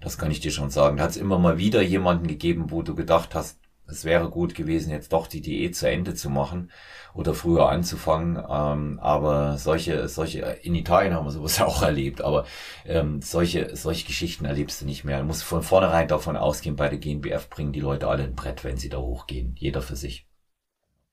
[0.00, 0.98] Das kann ich dir schon sagen.
[0.98, 4.54] Da hat es immer mal wieder jemanden gegeben, wo du gedacht hast, es wäre gut
[4.54, 6.70] gewesen, jetzt doch die Diät zu Ende zu machen
[7.14, 8.36] oder früher anzufangen.
[8.36, 12.44] Ähm, aber solche, solche, in Italien haben wir sowas auch erlebt, aber
[12.84, 15.20] ähm, solche, solche Geschichten erlebst du nicht mehr.
[15.20, 18.64] Du musst von vornherein davon ausgehen, bei der GNBF bringen die Leute alle ein Brett,
[18.64, 19.54] wenn sie da hochgehen.
[19.58, 20.26] Jeder für sich.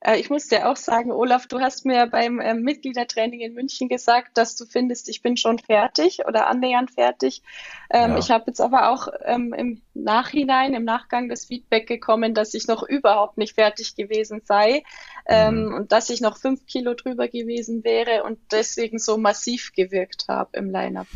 [0.02, 3.90] Äh, ich muss dir auch sagen, Olaf, du hast mir beim äh, Mitgliedertraining in München
[3.90, 7.42] gesagt, dass du findest, ich bin schon fertig oder annähernd fertig.
[7.90, 8.18] Ähm, ja.
[8.18, 12.68] Ich habe jetzt aber auch ähm, im Nachhinein, im Nachgang das Feedback gekommen, dass ich
[12.68, 14.84] noch überhaupt nicht fertig gewesen sei
[15.26, 15.74] ähm, mhm.
[15.74, 20.58] und dass ich noch fünf Kilo drüber gewesen wäre und deswegen so massiv gewirkt habe
[20.58, 21.08] im Line-up.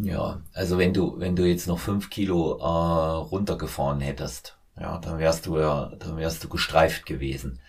[0.00, 5.18] Ja, also wenn du, wenn du jetzt noch fünf Kilo äh, runtergefahren hättest, ja, dann
[5.18, 7.60] wärst du ja, dann wärst du gestreift gewesen.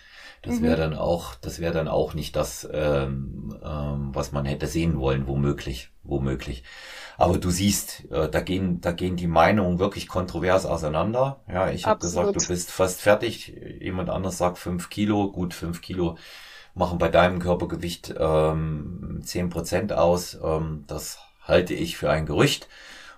[0.43, 4.67] Das wäre dann auch, das wäre dann auch nicht das, ähm, ähm, was man hätte
[4.67, 6.63] sehen wollen, womöglich, womöglich.
[7.17, 11.39] Aber du siehst, äh, da gehen, da gehen die Meinungen wirklich kontrovers auseinander.
[11.47, 13.55] Ja, ich habe gesagt, du bist fast fertig.
[13.79, 16.17] Jemand anders sagt fünf Kilo, gut fünf Kilo
[16.75, 20.37] machen bei deinem Körpergewicht ähm, zehn Prozent aus.
[20.43, 22.67] Ähm, das halte ich für ein Gerücht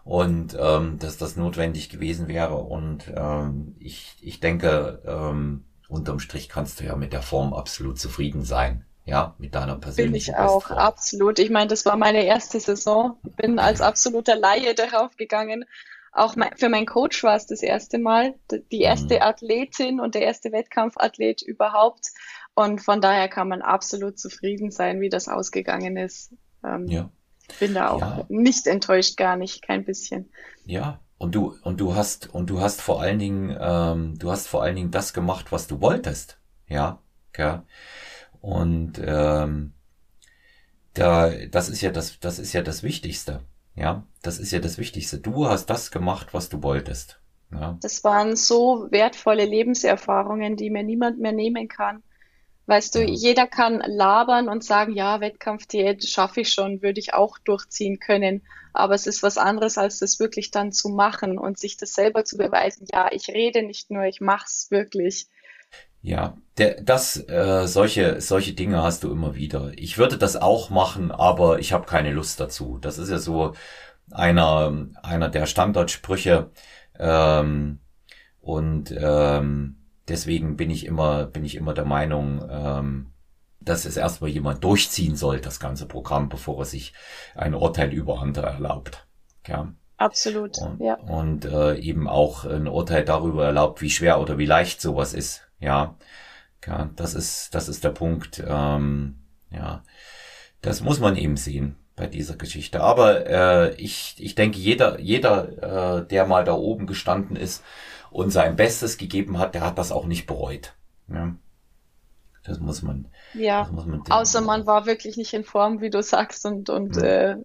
[0.05, 2.55] und ähm, dass das notwendig gewesen wäre.
[2.55, 7.99] Und ähm, ich, ich denke, ähm, unterm Strich kannst du ja mit der Form absolut
[7.99, 8.85] zufrieden sein.
[9.03, 10.79] Ja, mit deiner persönlichen Bin ich auch, Bestform.
[10.79, 11.39] absolut.
[11.39, 13.17] Ich meine, das war meine erste Saison.
[13.35, 15.65] Bin als absoluter Laie darauf gegangen.
[16.11, 18.35] Auch mein, für meinen Coach war es das erste Mal,
[18.71, 19.21] die erste mhm.
[19.21, 22.11] Athletin und der erste Wettkampfathlet überhaupt.
[22.53, 26.31] Und von daher kann man absolut zufrieden sein, wie das ausgegangen ist.
[26.63, 27.09] Ähm, ja.
[27.59, 28.25] Bin da auch ja.
[28.29, 30.29] nicht enttäuscht, gar nicht, kein bisschen.
[30.65, 34.47] Ja, und du und du hast und du hast vor allen Dingen ähm, du hast
[34.47, 36.99] vor allen Dingen das gemacht, was du wolltest, ja,
[37.37, 37.65] ja.
[38.41, 39.73] Und ähm,
[40.93, 43.41] da das ist ja das das ist ja das Wichtigste,
[43.75, 44.05] ja.
[44.21, 45.19] Das ist ja das Wichtigste.
[45.19, 47.19] Du hast das gemacht, was du wolltest.
[47.51, 47.77] Ja.
[47.81, 52.03] Das waren so wertvolle Lebenserfahrungen, die mir niemand mehr nehmen kann.
[52.67, 53.07] Weißt du, ja.
[53.07, 58.41] jeder kann labern und sagen, ja, Wettkampfdiät schaffe ich schon, würde ich auch durchziehen können.
[58.73, 62.25] Aber es ist was anderes, als das wirklich dann zu machen und sich das selber
[62.25, 62.87] zu beweisen.
[62.91, 65.27] Ja, ich rede nicht nur, ich mach's wirklich.
[66.01, 69.71] Ja, der, das, äh, solche, solche Dinge hast du immer wieder.
[69.75, 72.77] Ich würde das auch machen, aber ich habe keine Lust dazu.
[72.79, 73.53] Das ist ja so
[74.11, 76.51] einer, einer der Standardsprüche.
[76.99, 77.79] Ähm,
[78.41, 83.07] und ähm, deswegen bin ich immer, bin ich immer der Meinung, ähm,
[83.59, 86.93] dass es erstmal jemand durchziehen soll, das ganze Programm, bevor er sich
[87.35, 89.07] ein Urteil über andere erlaubt.
[89.47, 89.73] Ja.
[89.97, 90.95] Absolut, und, ja.
[90.95, 95.47] Und äh, eben auch ein Urteil darüber erlaubt, wie schwer oder wie leicht sowas ist.
[95.59, 95.95] Ja,
[96.67, 98.43] ja das ist, das ist der Punkt.
[98.45, 99.83] Ähm, ja,
[100.61, 102.81] das muss man eben sehen bei dieser Geschichte.
[102.81, 107.63] Aber äh, ich, ich denke, jeder, jeder, äh, der mal da oben gestanden ist,
[108.15, 110.73] und sein Bestes gegeben hat, der hat das auch nicht bereut.
[111.09, 111.35] Ja.
[112.45, 113.09] Das muss man.
[113.33, 116.95] Ja, muss man außer man war wirklich nicht in Form, wie du sagst, und, und
[116.95, 117.03] ja.
[117.03, 117.37] äh,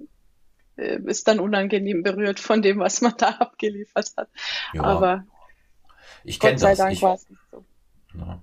[0.76, 4.28] äh ist dann unangenehm berührt von dem, was man da abgeliefert hat.
[4.72, 4.82] Ja.
[4.82, 5.24] Aber
[6.22, 6.78] ich kenne das.
[6.78, 7.64] Dank ich, nicht so.
[8.14, 8.40] Ja.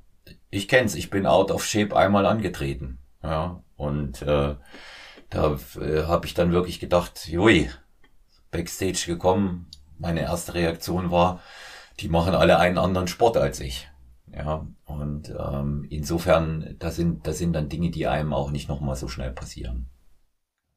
[0.49, 0.95] Ich kenn's.
[0.95, 2.97] Ich bin out of shape einmal angetreten.
[3.23, 4.55] Ja, und äh,
[5.29, 7.69] da äh, habe ich dann wirklich gedacht, jui,
[8.51, 9.67] Backstage gekommen.
[9.97, 11.41] Meine erste Reaktion war,
[11.99, 13.89] die machen alle einen anderen Sport als ich.
[14.33, 18.95] Ja, und ähm, insofern, da sind, da sind dann Dinge, die einem auch nicht nochmal
[18.95, 19.89] so schnell passieren.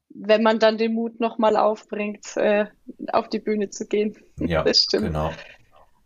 [0.08, 2.66] Wenn man dann den Mut nochmal aufbringt, äh,
[3.12, 4.16] auf die Bühne zu gehen.
[4.38, 5.06] Ja, das stimmt.
[5.06, 5.32] Genau.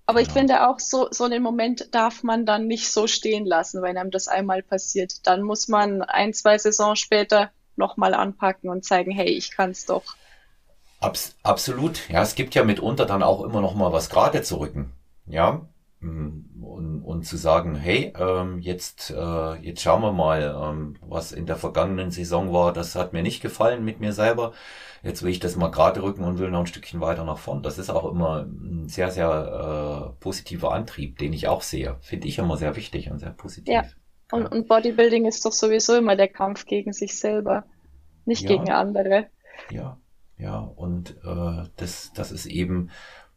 [0.06, 0.28] Aber genau.
[0.28, 3.96] ich finde auch, so, so einen Moment darf man dann nicht so stehen lassen, wenn
[3.96, 5.26] einem das einmal passiert.
[5.26, 10.16] Dann muss man ein, zwei Saisons später nochmal anpacken und zeigen, hey, ich kann's doch.
[11.00, 12.08] Abs absolut.
[12.08, 14.92] Ja, es gibt ja mitunter dann auch immer noch mal was gerade zu rücken.
[15.26, 15.66] Ja,
[16.00, 21.32] mm, und, und zu sagen, hey, ähm, jetzt, äh, jetzt schauen wir mal, ähm, was
[21.32, 24.52] in der vergangenen Saison war, das hat mir nicht gefallen mit mir selber.
[25.02, 27.62] Jetzt will ich das mal gerade rücken und will noch ein Stückchen weiter nach vorn.
[27.62, 31.96] Das ist auch immer ein sehr, sehr äh, positiver Antrieb, den ich auch sehe.
[32.00, 33.72] Finde ich immer sehr wichtig und sehr positiv.
[33.72, 33.84] Ja.
[34.32, 37.64] Und, und Bodybuilding ist doch sowieso immer der Kampf gegen sich selber,
[38.24, 38.48] nicht ja.
[38.48, 39.26] gegen andere.
[39.70, 39.98] Ja,
[40.38, 42.90] ja, und äh, das, das ist eben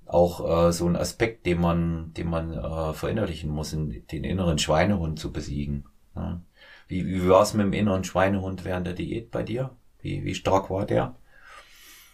[0.08, 4.58] auch äh, so ein Aspekt, den man, den man äh, verinnerlichen muss, in, den inneren
[4.58, 5.86] Schweinehund zu besiegen.
[6.16, 6.42] Ja.
[6.88, 9.72] Wie, wie war es mit dem inneren Schweinehund während der Diät bei dir?
[10.02, 11.16] Wie, wie stark war der?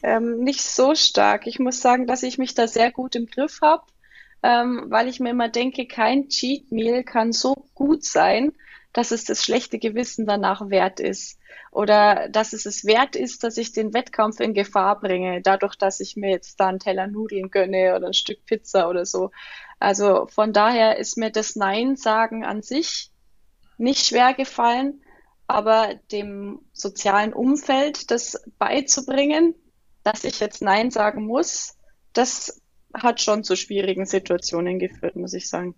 [0.02, 1.48] Ähm, nicht so stark.
[1.48, 3.84] Ich muss sagen, dass ich mich da sehr gut im Griff habe,
[4.42, 8.52] ähm, weil ich mir immer denke, kein Cheat Meal kann so gut sein,
[8.92, 11.40] dass es das schlechte Gewissen danach wert ist.
[11.72, 16.00] Oder dass es es wert ist, dass ich den Wettkampf in Gefahr bringe, dadurch, dass
[16.00, 19.32] ich mir jetzt da einen Teller Nudeln gönne oder ein Stück Pizza oder so.
[19.80, 23.12] Also von daher ist mir das Nein sagen an sich
[23.78, 25.02] nicht schwer gefallen,
[25.48, 29.56] aber dem sozialen Umfeld das beizubringen,
[30.04, 31.78] dass ich jetzt Nein sagen muss,
[32.14, 32.62] das
[32.94, 35.76] hat schon zu schwierigen Situationen geführt, muss ich sagen.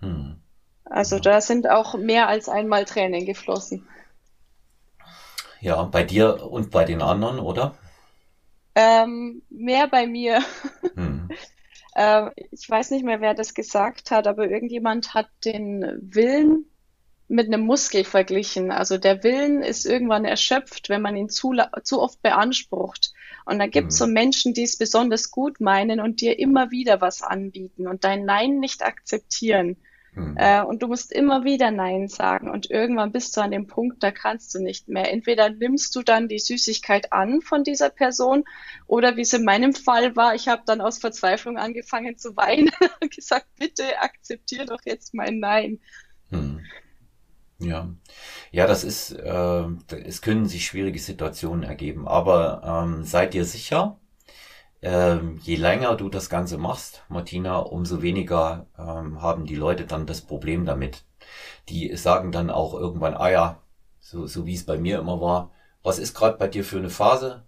[0.00, 0.40] Hm.
[0.84, 3.88] Also da sind auch mehr als einmal Tränen geflossen.
[5.60, 7.74] Ja, bei dir und bei den anderen, oder?
[8.74, 10.40] Ähm, mehr bei mir.
[10.94, 11.28] Hm.
[11.94, 16.64] äh, ich weiß nicht mehr, wer das gesagt hat, aber irgendjemand hat den Willen
[17.28, 18.72] mit einem Muskel verglichen.
[18.72, 23.12] Also der Willen ist irgendwann erschöpft, wenn man ihn zu, zu oft beansprucht.
[23.44, 24.06] Und dann gibt es hm.
[24.06, 28.24] so Menschen, die es besonders gut meinen und dir immer wieder was anbieten und dein
[28.24, 29.76] Nein nicht akzeptieren.
[30.14, 30.36] Mhm.
[30.36, 32.50] Äh, und du musst immer wieder Nein sagen.
[32.50, 35.12] Und irgendwann bist du an dem Punkt, da kannst du nicht mehr.
[35.12, 38.44] Entweder nimmst du dann die Süßigkeit an von dieser Person
[38.86, 42.70] oder wie es in meinem Fall war, ich habe dann aus Verzweiflung angefangen zu weinen
[43.00, 45.78] und gesagt, bitte akzeptier doch jetzt mein Nein.
[46.30, 46.60] Mhm.
[47.62, 47.90] Ja,
[48.52, 49.64] ja, das ist, äh,
[50.06, 53.98] es können sich schwierige Situationen ergeben, aber ähm, seid ihr sicher,
[54.82, 60.06] ähm, je länger du das Ganze machst, Martina, umso weniger ähm, haben die Leute dann
[60.06, 61.04] das Problem damit.
[61.68, 63.62] Die sagen dann auch irgendwann, ah ja,
[64.00, 65.50] so, so wie es bei mir immer war,
[65.82, 67.44] was ist gerade bei dir für eine Phase?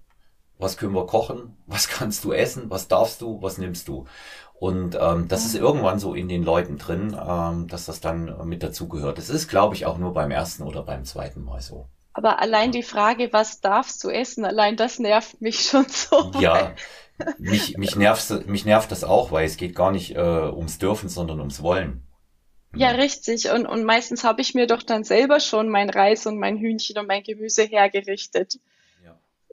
[0.58, 1.56] Was können wir kochen?
[1.66, 2.70] Was kannst du essen?
[2.70, 3.42] Was darfst du?
[3.42, 4.06] Was nimmst du?
[4.54, 8.62] Und ähm, das ist irgendwann so in den Leuten drin, ähm, dass das dann mit
[8.62, 9.18] dazugehört.
[9.18, 11.88] Das ist, glaube ich, auch nur beim ersten oder beim zweiten Mal so.
[12.12, 16.30] Aber allein die Frage, was darfst du essen, allein das nervt mich schon so.
[16.38, 16.74] Ja,
[17.38, 21.08] mich, mich, nervt, mich nervt das auch, weil es geht gar nicht äh, ums Dürfen,
[21.08, 22.06] sondern ums Wollen.
[22.74, 23.50] Ja, richtig.
[23.50, 26.98] Und, und meistens habe ich mir doch dann selber schon mein Reis und mein Hühnchen
[26.98, 28.58] und mein Gemüse hergerichtet.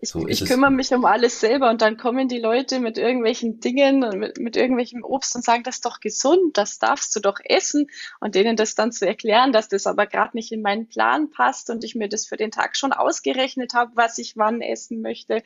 [0.02, 3.60] Ich, so ich kümmere mich um alles selber und dann kommen die Leute mit irgendwelchen
[3.60, 7.20] Dingen und mit, mit irgendwelchem Obst und sagen, das ist doch gesund, das darfst du
[7.20, 7.88] doch essen.
[8.22, 11.70] Und denen das dann zu erklären, dass das aber gerade nicht in meinen Plan passt
[11.70, 15.44] und ich mir das für den Tag schon ausgerechnet habe, was ich wann essen möchte,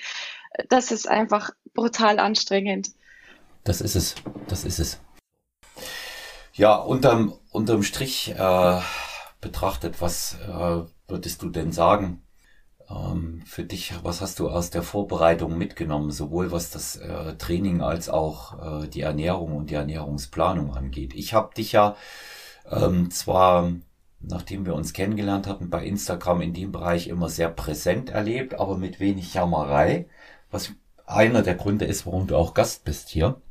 [0.69, 2.91] das ist einfach brutal anstrengend.
[3.63, 4.15] Das ist es,
[4.47, 4.99] das ist es.
[6.53, 8.81] Ja, unterm, unterm Strich äh,
[9.41, 12.21] betrachtet, was äh, würdest du denn sagen?
[12.93, 17.81] Ähm, für dich, was hast du aus der Vorbereitung mitgenommen, sowohl was das äh, Training
[17.81, 21.13] als auch äh, die Ernährung und die Ernährungsplanung angeht?
[21.13, 21.95] Ich habe dich ja
[22.69, 23.71] ähm, zwar,
[24.19, 28.77] nachdem wir uns kennengelernt hatten, bei Instagram in dem Bereich immer sehr präsent erlebt, aber
[28.77, 30.07] mit wenig Jammerei,
[30.51, 30.71] was
[31.05, 33.41] einer der Gründe ist, warum du auch Gast bist hier.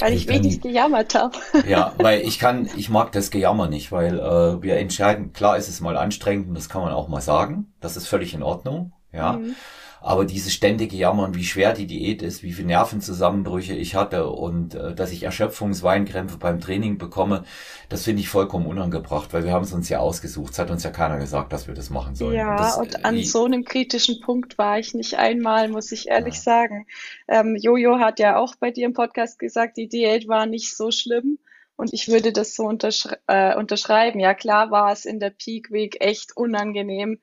[0.00, 1.36] Weil ich, ich wenig gejammert habe.
[1.68, 5.68] Ja, weil ich kann, ich mag das Gejammer nicht, weil äh, wir entscheiden, klar ist
[5.68, 7.72] es mal anstrengend und das kann man auch mal sagen.
[7.80, 8.92] Das ist völlig in Ordnung.
[9.12, 9.34] Ja.
[9.34, 9.54] Mhm.
[10.02, 14.74] Aber dieses ständige Jammern, wie schwer die Diät ist, wie viele Nervenzusammenbrüche ich hatte und
[14.74, 17.44] äh, dass ich Erschöpfungsweinkrämpfe beim Training bekomme,
[17.90, 20.54] das finde ich vollkommen unangebracht, weil wir haben es uns ja ausgesucht.
[20.54, 22.34] Es hat uns ja keiner gesagt, dass wir das machen sollen.
[22.34, 25.92] Ja, und, das, und an äh, so einem kritischen Punkt war ich nicht einmal, muss
[25.92, 26.40] ich ehrlich ja.
[26.40, 26.86] sagen.
[27.28, 30.90] Ähm, Jojo hat ja auch bei dir im Podcast gesagt, die Diät war nicht so
[30.90, 31.38] schlimm.
[31.76, 34.20] Und ich würde das so unterschre äh, unterschreiben.
[34.20, 37.18] Ja, klar war es in der Peak Week echt unangenehm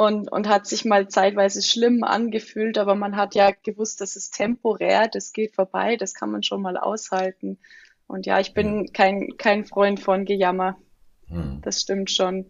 [0.00, 4.30] und, und hat sich mal zeitweise schlimm angefühlt, aber man hat ja gewusst, das ist
[4.30, 7.58] temporär, das geht vorbei, das kann man schon mal aushalten.
[8.06, 10.78] Und ja, ich bin kein, kein Freund von Gejammer.
[11.28, 11.60] Hm.
[11.60, 12.46] Das stimmt schon.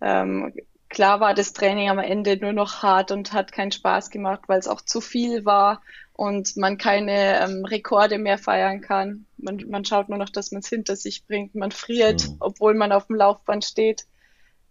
[0.00, 0.54] Ähm,
[0.88, 4.58] klar war das Training am Ende nur noch hart und hat keinen Spaß gemacht, weil
[4.58, 5.82] es auch zu viel war
[6.14, 9.26] und man keine ähm, Rekorde mehr feiern kann.
[9.36, 11.54] Man, man schaut nur noch, dass man es hinter sich bringt.
[11.54, 12.36] Man friert, hm.
[12.40, 14.06] obwohl man auf dem Laufband steht.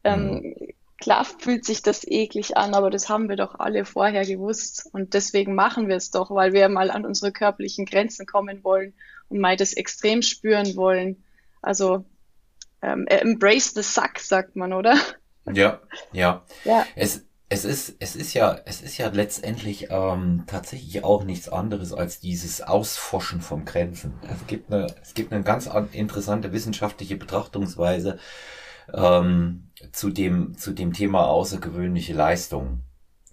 [0.04, 0.65] Ähm, hm
[0.98, 4.88] Klar fühlt sich das eklig an, aber das haben wir doch alle vorher gewusst.
[4.94, 8.94] Und deswegen machen wir es doch, weil wir mal an unsere körperlichen Grenzen kommen wollen
[9.28, 11.24] und mal das extrem spüren wollen.
[11.62, 12.06] Also
[12.82, 14.98] ähm, embrace the suck, sagt man, oder?
[15.52, 15.82] Ja,
[16.14, 16.46] ja.
[16.64, 16.86] ja.
[16.96, 21.94] Es, es ist, es ist ja, es ist ja letztendlich ähm, tatsächlich auch nichts anderes
[21.94, 24.14] als dieses Ausforschen von Grenzen.
[24.32, 28.18] Es gibt eine, es gibt eine ganz interessante wissenschaftliche Betrachtungsweise
[28.94, 32.84] ähm, zu dem, zu dem Thema außergewöhnliche Leistung.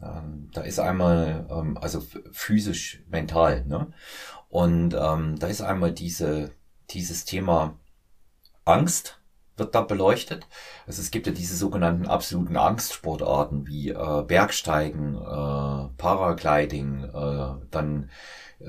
[0.02, 3.92] Ähm, da ist einmal, ähm, also physisch, mental, ne?
[4.48, 6.50] Und ähm, da ist einmal diese,
[6.90, 7.78] dieses Thema
[8.64, 9.22] Angst
[9.56, 10.46] wird da beleuchtet.
[10.86, 18.10] Also es gibt ja diese sogenannten absoluten Angstsportarten wie äh, Bergsteigen, äh, Paragliding, äh, dann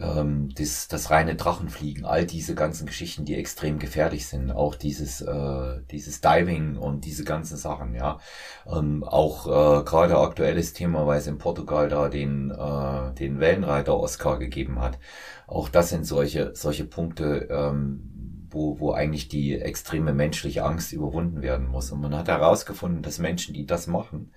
[0.01, 5.21] ähm, das, das reine Drachenfliegen, all diese ganzen Geschichten, die extrem gefährlich sind, auch dieses,
[5.21, 8.19] äh, dieses Diving und diese ganzen Sachen, ja.
[8.67, 13.97] Ähm, auch äh, gerade aktuelles Thema, weil es in Portugal da den, äh, den Wellenreiter
[13.97, 14.99] Oscar gegeben hat.
[15.47, 21.41] Auch das sind solche, solche Punkte, ähm, wo, wo eigentlich die extreme menschliche Angst überwunden
[21.41, 21.91] werden muss.
[21.91, 24.31] Und man hat herausgefunden, dass Menschen, die das machen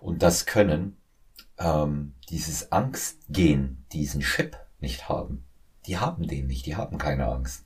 [0.00, 0.96] und das können,
[1.58, 5.44] ähm, dieses Angstgen, diesen Chip, nicht haben.
[5.86, 7.64] Die haben den nicht, die haben keine Angst.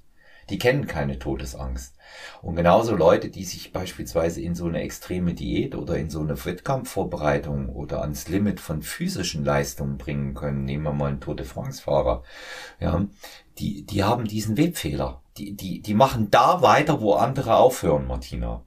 [0.50, 1.96] Die kennen keine Todesangst.
[2.42, 6.42] Und genauso Leute, die sich beispielsweise in so eine extreme Diät oder in so eine
[6.44, 12.22] Wettkampfvorbereitung oder ans Limit von physischen Leistungen bringen können, nehmen wir mal einen Tote France-Fahrer,
[12.78, 13.06] ja,
[13.58, 15.22] die, die haben diesen Webfehler.
[15.38, 18.62] Die, die, die machen da weiter, wo andere aufhören, Martina.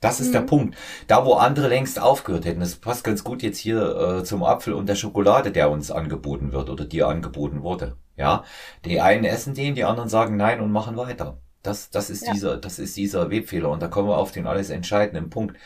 [0.00, 0.32] Das ist mhm.
[0.32, 0.76] der Punkt.
[1.06, 2.60] Da, wo andere längst aufgehört hätten.
[2.60, 6.52] Das passt ganz gut jetzt hier äh, zum Apfel und der Schokolade, der uns angeboten
[6.52, 7.96] wird oder dir angeboten wurde.
[8.16, 8.44] Ja,
[8.84, 11.38] die einen essen den, die anderen sagen nein und machen weiter.
[11.62, 12.32] Das, das ist ja.
[12.32, 13.70] dieser, das ist dieser Webfehler.
[13.70, 15.56] Und da kommen wir auf den alles entscheidenden Punkt.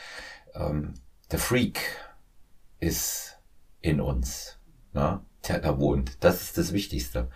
[0.55, 0.95] Ähm,
[1.31, 1.81] der Freak
[2.81, 3.39] ist
[3.81, 4.59] in uns,
[4.93, 5.21] ne?
[5.49, 6.17] der da wohnt.
[6.21, 7.29] Das ist das Wichtigste.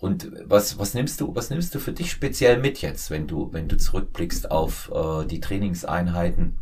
[0.00, 3.52] Und was, was nimmst du, was nimmst du für dich speziell mit jetzt, wenn du,
[3.52, 6.58] wenn du zurückblickst auf äh, die Trainingseinheiten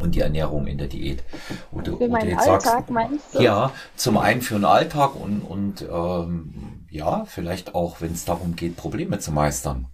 [0.00, 1.22] und die Ernährung in der Diät?
[1.70, 3.42] Oder, für meinen Alltag sagst, meinst du?
[3.42, 8.56] Ja, zum einen für den Alltag und, und ähm, ja, vielleicht auch, wenn es darum
[8.56, 9.88] geht, Probleme zu meistern.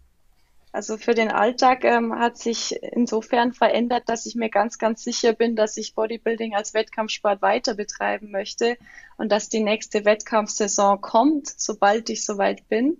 [0.72, 5.32] Also für den Alltag ähm, hat sich insofern verändert, dass ich mir ganz, ganz sicher
[5.32, 8.76] bin, dass ich Bodybuilding als Wettkampfsport weiter betreiben möchte
[9.16, 12.98] und dass die nächste Wettkampfsaison kommt, sobald ich soweit bin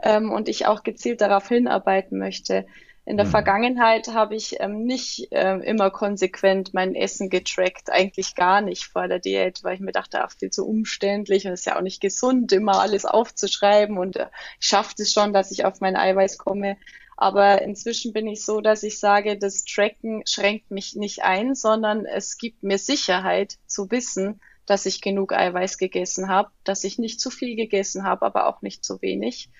[0.00, 2.66] ähm, und ich auch gezielt darauf hinarbeiten möchte.
[3.08, 3.30] In der mhm.
[3.30, 9.08] Vergangenheit habe ich ähm, nicht äh, immer konsequent mein Essen getrackt, eigentlich gar nicht vor
[9.08, 11.82] der Diät, weil ich mir dachte, ach, viel zu umständlich und es ist ja auch
[11.82, 14.26] nicht gesund, immer alles aufzuschreiben und äh,
[14.60, 16.76] ich schaffe es schon, dass ich auf mein Eiweiß komme.
[17.20, 22.06] Aber inzwischen bin ich so, dass ich sage, das Tracken schränkt mich nicht ein, sondern
[22.06, 27.20] es gibt mir Sicherheit zu wissen, dass ich genug Eiweiß gegessen habe, dass ich nicht
[27.20, 29.50] zu viel gegessen habe, aber auch nicht zu wenig.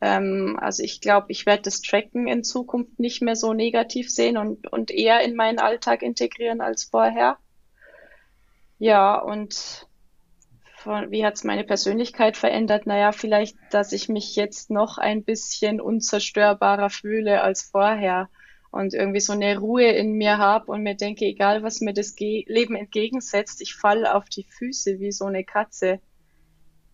[0.00, 4.36] Ähm, also ich glaube, ich werde das Tracken in Zukunft nicht mehr so negativ sehen
[4.36, 7.38] und, und eher in meinen Alltag integrieren als vorher.
[8.80, 9.87] Ja, und
[10.78, 12.86] von, wie hat es meine Persönlichkeit verändert?
[12.86, 18.28] Naja, vielleicht, dass ich mich jetzt noch ein bisschen unzerstörbarer fühle als vorher
[18.70, 22.14] und irgendwie so eine Ruhe in mir habe und mir denke, egal was mir das
[22.14, 26.00] Ge Leben entgegensetzt, ich falle auf die Füße wie so eine Katze.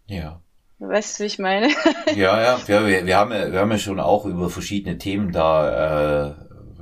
[0.07, 0.41] Ja.
[0.79, 1.69] Weißt du, wie ich meine?
[2.15, 6.35] ja, ja, wir, wir, haben, wir haben ja schon auch über verschiedene Themen da äh,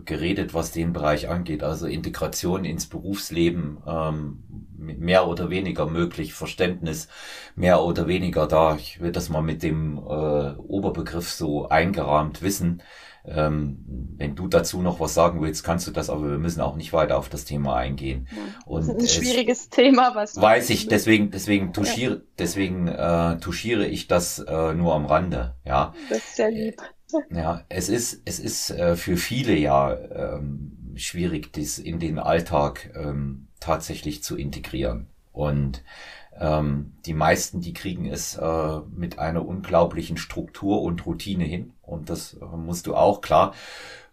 [0.05, 1.63] geredet, was den Bereich angeht.
[1.63, 4.43] Also Integration ins Berufsleben, ähm,
[4.83, 7.09] mehr oder weniger möglich, Verständnis
[7.55, 8.77] mehr oder weniger da.
[8.77, 12.83] Ich will das mal mit dem äh, Oberbegriff so eingerahmt wissen.
[13.25, 13.79] Ähm,
[14.17, 16.93] wenn du dazu noch was sagen willst, kannst du das, aber wir müssen auch nicht
[16.93, 18.27] weiter auf das Thema eingehen.
[18.33, 20.89] Ja, Und das ist ein schwieriges Thema, was weiß ich.
[20.89, 22.21] Deswegen, deswegen touchiere, ja.
[22.39, 25.55] deswegen äh, touchiere ich das äh, nur am Rande.
[25.65, 25.95] Ja.
[26.09, 26.83] Das ist sehr lieb.
[27.31, 32.91] Ja, es ist, es ist äh, für viele ja ähm, schwierig, das in den Alltag
[32.97, 35.07] ähm, tatsächlich zu integrieren.
[35.33, 35.83] Und
[36.39, 41.73] ähm, die meisten, die kriegen es äh, mit einer unglaublichen Struktur und Routine hin.
[41.83, 43.55] Und das äh, musst du auch klar.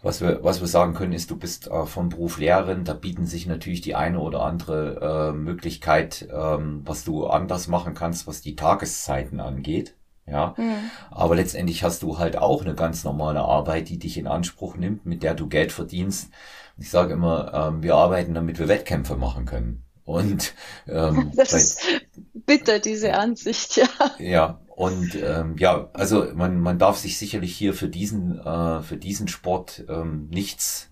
[0.01, 3.25] Was wir, was wir sagen können, ist, du bist äh, vom Beruf Lehrerin, da bieten
[3.25, 8.41] sich natürlich die eine oder andere äh, Möglichkeit, ähm, was du anders machen kannst, was
[8.41, 9.95] die Tageszeiten angeht.
[10.25, 10.91] Ja, mhm.
[11.09, 15.03] aber letztendlich hast du halt auch eine ganz normale Arbeit, die dich in Anspruch nimmt,
[15.05, 16.29] mit der du Geld verdienst.
[16.79, 19.83] Ich sage immer, ähm, wir arbeiten, damit wir Wettkämpfe machen können.
[20.05, 20.53] Und
[20.87, 21.81] ähm, das ist
[22.33, 23.87] bitter, diese Ansicht, ja.
[24.17, 28.97] Ja, und ähm, ja, also man, man darf sich sicherlich hier für diesen, äh, für
[28.97, 30.89] diesen Sport ähm, nichts,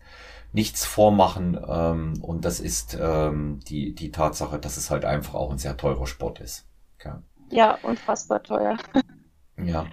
[0.52, 1.58] nichts vormachen.
[1.68, 5.78] Ähm, und das ist ähm, die, die Tatsache, dass es halt einfach auch ein sehr
[5.78, 6.68] teurer Sport ist.
[6.96, 7.14] Okay.
[7.50, 8.78] Ja, unfassbar teuer.
[9.60, 9.88] Ja.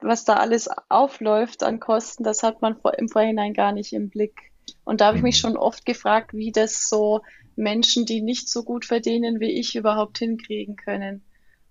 [0.00, 4.47] Was da alles aufläuft an Kosten, das hat man im Vorhinein gar nicht im Blick.
[4.84, 5.48] Und da habe ich mich mhm.
[5.48, 7.22] schon oft gefragt, wie das so
[7.56, 11.22] Menschen, die nicht so gut verdienen wie ich, überhaupt hinkriegen können.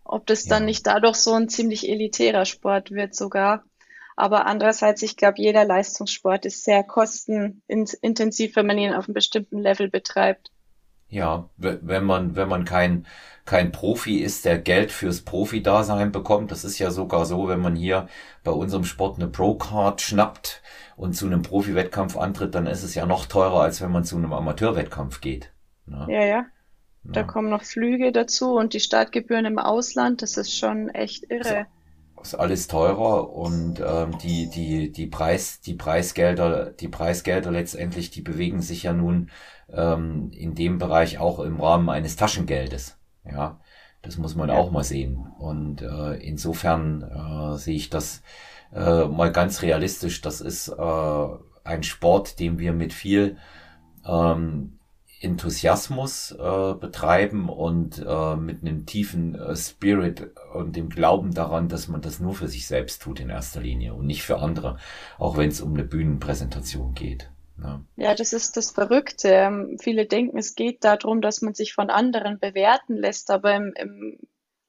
[0.04, 3.64] Ob das dann nicht dadurch so ein ziemlich elitärer Sport wird sogar.
[4.16, 9.60] Aber andererseits, ich glaube, jeder Leistungssport ist sehr kostenintensiv, wenn man ihn auf einem bestimmten
[9.60, 10.52] Level betreibt.
[11.10, 13.06] Ja, wenn man, wenn man kein,
[13.46, 17.76] kein Profi ist, der Geld fürs Profi-Dasein bekommt, das ist ja sogar so, wenn man
[17.76, 18.08] hier
[18.44, 20.62] bei unserem Sport eine Pro-Card schnappt
[20.98, 24.18] und zu einem Profi-Wettkampf antritt, dann ist es ja noch teurer, als wenn man zu
[24.18, 25.54] einem Amateur-Wettkampf geht.
[25.86, 26.08] Ne?
[26.10, 26.46] Ja, ja.
[27.04, 27.26] Da ja.
[27.26, 31.68] kommen noch Flüge dazu und die Startgebühren im Ausland, das ist schon echt irre.
[32.22, 38.22] Ist alles teurer und ähm, die die die Preis die Preisgelder die Preisgelder letztendlich die
[38.22, 39.30] bewegen sich ja nun
[39.72, 42.98] ähm, in dem Bereich auch im Rahmen eines Taschengeldes.
[43.24, 43.62] Ja,
[44.02, 44.56] das muss man ja.
[44.56, 45.28] auch mal sehen.
[45.38, 48.24] Und äh, insofern äh, sehe ich das
[48.74, 50.22] äh, mal ganz realistisch.
[50.22, 51.28] Das ist äh,
[51.64, 53.38] ein Sport, den wir mit viel
[54.06, 54.78] ähm,
[55.20, 61.88] Enthusiasmus äh, betreiben und äh, mit einem tiefen äh, Spirit und dem Glauben daran, dass
[61.88, 64.78] man das nur für sich selbst tut in erster Linie und nicht für andere,
[65.18, 67.32] auch wenn es um eine Bühnenpräsentation geht.
[67.60, 67.82] Ja.
[67.96, 69.30] ja, das ist das Verrückte.
[69.30, 73.74] Ähm, viele denken, es geht darum, dass man sich von anderen bewerten lässt, aber im,
[73.76, 74.20] im,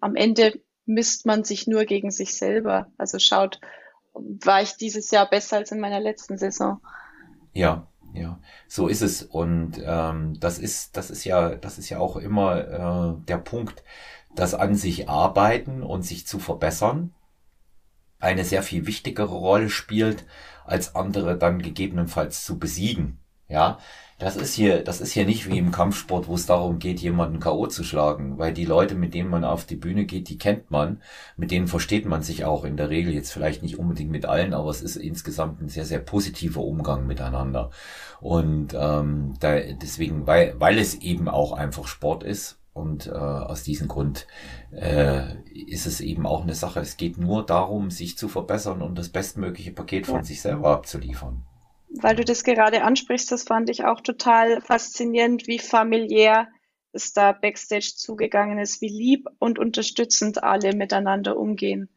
[0.01, 2.91] am Ende misst man sich nur gegen sich selber.
[2.97, 3.61] Also schaut,
[4.45, 6.81] war ich dieses Jahr besser als in meiner letzten Saison.
[7.53, 9.23] Ja, ja, so ist es.
[9.23, 13.83] Und ähm, das ist, das ist ja, das ist ja auch immer äh, der Punkt,
[14.35, 17.15] das an sich arbeiten und sich zu verbessern
[18.21, 20.27] eine sehr viel wichtigere Rolle spielt,
[20.65, 23.21] als andere dann gegebenenfalls zu besiegen.
[23.49, 23.79] Ja,
[24.19, 27.41] das ist hier, das ist hier nicht wie im Kampfsport, wo es darum geht, jemanden
[27.41, 27.67] K.O.
[27.69, 31.01] zu schlagen, weil die Leute, mit denen man auf die Bühne geht, die kennt man,
[31.37, 34.55] mit denen versteht man sich auch in der Regel jetzt vielleicht nicht unbedingt mit allen,
[34.55, 37.71] aber es ist insgesamt ein sehr, sehr positiver Umgang miteinander.
[38.21, 43.65] Und ähm, da, deswegen, weil, weil es eben auch einfach Sport ist, und äh, aus
[43.65, 44.29] diesem Grund
[44.71, 46.79] äh, ist es eben auch eine Sache.
[46.79, 51.43] Es geht nur darum, sich zu verbessern und das bestmögliche Paket von sich selber abzuliefern.
[51.91, 56.49] Weil du das gerade ansprichst, das fand ich auch total faszinierend, wie familiär
[56.93, 61.89] es da backstage zugegangen ist, wie lieb und unterstützend alle miteinander umgehen.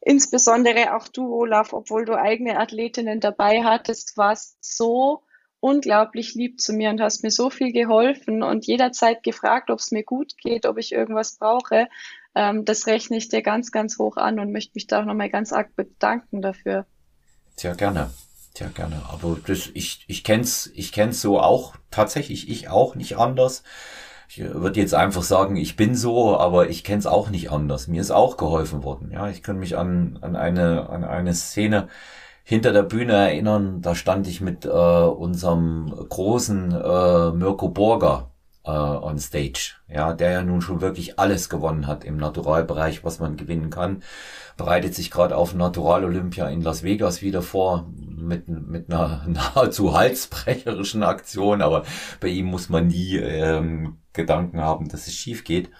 [0.00, 5.22] Insbesondere auch du, Olaf, obwohl du eigene Athletinnen dabei hattest, warst so
[5.60, 9.90] unglaublich lieb zu mir und hast mir so viel geholfen und jederzeit gefragt, ob es
[9.90, 11.88] mir gut geht, ob ich irgendwas brauche.
[12.34, 15.28] Ähm, das rechne ich dir ganz, ganz hoch an und möchte mich da auch nochmal
[15.28, 16.86] ganz arg bedanken dafür.
[17.56, 18.10] Sehr gerne.
[18.60, 19.00] Sehr gerne.
[19.10, 23.62] Aber das, ich, ich kenn's, ich kenn's so auch, tatsächlich, ich auch nicht anders.
[24.28, 27.88] Ich würde jetzt einfach sagen, ich bin so, aber ich kenn's auch nicht anders.
[27.88, 29.12] Mir ist auch geholfen worden.
[29.12, 31.88] Ja, ich kann mich an, an eine, an eine Szene
[32.44, 38.30] hinter der Bühne erinnern, da stand ich mit äh, unserem großen äh, Mirko Borger
[38.64, 43.18] äh, on stage, ja, der ja nun schon wirklich alles gewonnen hat im Naturalbereich, was
[43.18, 44.02] man gewinnen kann,
[44.56, 49.96] bereitet sich gerade auf Natural Olympia in Las Vegas wieder vor mit mit einer nahezu
[49.96, 51.84] halsbrecherischen Aktion, aber
[52.20, 55.70] bei ihm muss man nie ähm, Gedanken haben, dass es schief geht.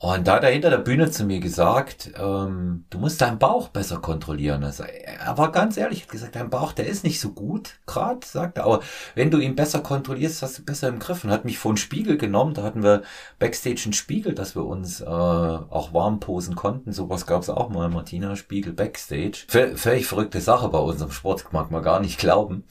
[0.00, 3.66] Und da hat er hinter der Bühne zu mir gesagt, ähm, du musst deinen Bauch
[3.68, 4.62] besser kontrollieren.
[4.62, 8.24] Also, er war ganz ehrlich, hat gesagt, dein Bauch, der ist nicht so gut, gerade,
[8.24, 8.80] sagt er, aber
[9.16, 11.24] wenn du ihn besser kontrollierst, hast du besser im Griff.
[11.24, 13.02] Und hat mich vor einen Spiegel genommen, da hatten wir
[13.40, 16.92] Backstage einen Spiegel, dass wir uns äh, auch warm posen konnten.
[16.92, 19.46] Sowas gab es auch mal, Martina Spiegel Backstage.
[19.48, 22.64] V völlig verrückte Sache bei unserem Sport, mag man gar nicht glauben.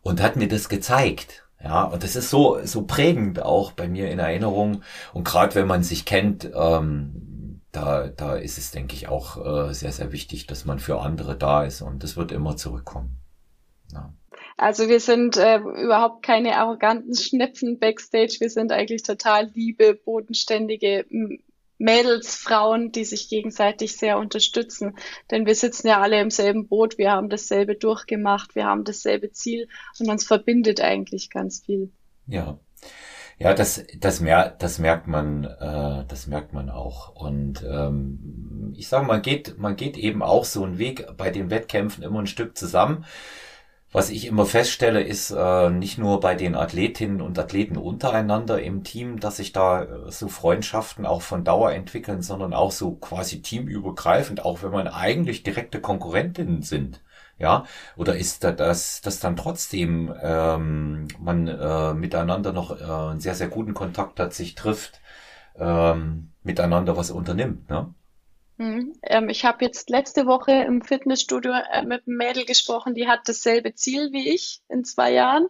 [0.00, 1.44] Und hat mir das gezeigt.
[1.62, 4.82] Ja, und das ist so, so prägend auch bei mir in Erinnerung.
[5.12, 9.74] Und gerade wenn man sich kennt, ähm, da, da ist es, denke ich, auch äh,
[9.74, 11.82] sehr, sehr wichtig, dass man für andere da ist.
[11.82, 13.20] Und das wird immer zurückkommen.
[13.92, 14.12] Ja.
[14.56, 18.36] Also wir sind äh, überhaupt keine arroganten Schnepfen backstage.
[18.40, 21.06] Wir sind eigentlich total liebe, bodenständige
[21.80, 24.96] Mädels, Frauen, die sich gegenseitig sehr unterstützen.
[25.30, 29.32] Denn wir sitzen ja alle im selben Boot, wir haben dasselbe durchgemacht, wir haben dasselbe
[29.32, 29.66] Ziel
[29.98, 31.90] und uns verbindet eigentlich ganz viel.
[32.26, 32.58] Ja.
[33.38, 37.16] Ja, das, das, mer das merkt man, äh, das merkt man auch.
[37.16, 41.48] Und ähm, ich sage, man geht, man geht eben auch so einen Weg bei den
[41.48, 43.06] Wettkämpfen immer ein Stück zusammen.
[43.92, 48.84] Was ich immer feststelle, ist äh, nicht nur bei den Athletinnen und Athleten untereinander im
[48.84, 53.42] Team, dass sich da äh, so Freundschaften auch von Dauer entwickeln, sondern auch so quasi
[53.42, 57.00] teamübergreifend, auch wenn man eigentlich direkte Konkurrentinnen sind.
[57.38, 57.64] Ja,
[57.96, 63.34] oder ist da das, das dann trotzdem ähm, man äh, miteinander noch äh, einen sehr,
[63.34, 65.00] sehr guten Kontakt hat, sich trifft,
[65.58, 67.92] ähm, miteinander was unternimmt, ne?
[68.60, 68.92] Mhm.
[69.04, 73.20] Ähm, ich habe jetzt letzte Woche im Fitnessstudio äh, mit einem Mädel gesprochen, die hat
[73.24, 75.48] dasselbe Ziel wie ich in zwei Jahren.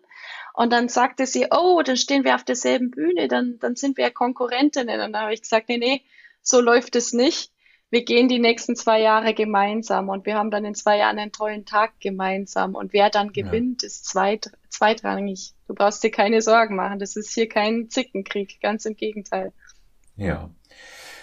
[0.55, 4.05] Und dann sagte sie, oh, dann stehen wir auf derselben Bühne, dann, dann sind wir
[4.05, 5.01] ja Konkurrentinnen.
[5.01, 6.03] Und dann habe ich gesagt, nee, nee,
[6.41, 7.51] so läuft es nicht.
[7.91, 11.33] Wir gehen die nächsten zwei Jahre gemeinsam und wir haben dann in zwei Jahren einen
[11.33, 12.77] tollen Tag gemeinsam.
[12.77, 13.87] Und wer dann gewinnt, ja.
[13.89, 15.55] ist zweit, zweitrangig.
[15.67, 17.01] Du brauchst dir keine Sorgen machen.
[17.01, 19.53] Das ist hier kein Zickenkrieg, ganz im Gegenteil.
[20.15, 20.49] Ja.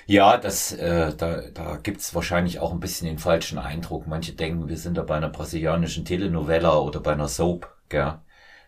[0.10, 4.08] Ja, das, äh, da, da gibt's wahrscheinlich auch ein bisschen den falschen Eindruck.
[4.08, 8.20] Manche denken, wir sind da bei einer brasilianischen Telenovela oder bei einer Soap, gell?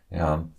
[0.09, 0.49] Ja.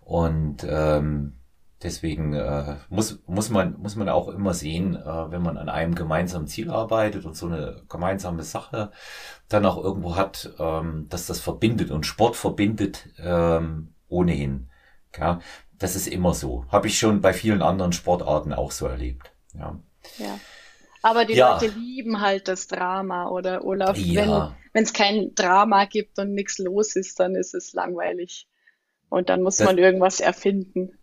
[0.00, 1.34] Und ähm,
[1.82, 5.94] deswegen äh, muss, muss, man, muss man auch immer sehen, äh, wenn man an einem
[5.94, 8.92] gemeinsamen Ziel arbeitet und so eine gemeinsame Sache
[9.48, 14.70] dann auch irgendwo hat, ähm, dass das verbindet und Sport verbindet ähm, ohnehin.
[15.18, 15.40] Ja,
[15.78, 16.64] das ist immer so.
[16.70, 19.32] Habe ich schon bei vielen anderen Sportarten auch so erlebt.
[19.54, 19.78] Ja.
[20.18, 20.38] Ja.
[21.02, 21.52] Aber die ja.
[21.52, 23.98] Leute lieben halt das Drama, oder Olaf?
[23.98, 24.56] Ja.
[24.72, 28.48] Wenn es kein Drama gibt und nichts los ist, dann ist es langweilig.
[29.10, 30.98] Und dann muss das, man irgendwas erfinden.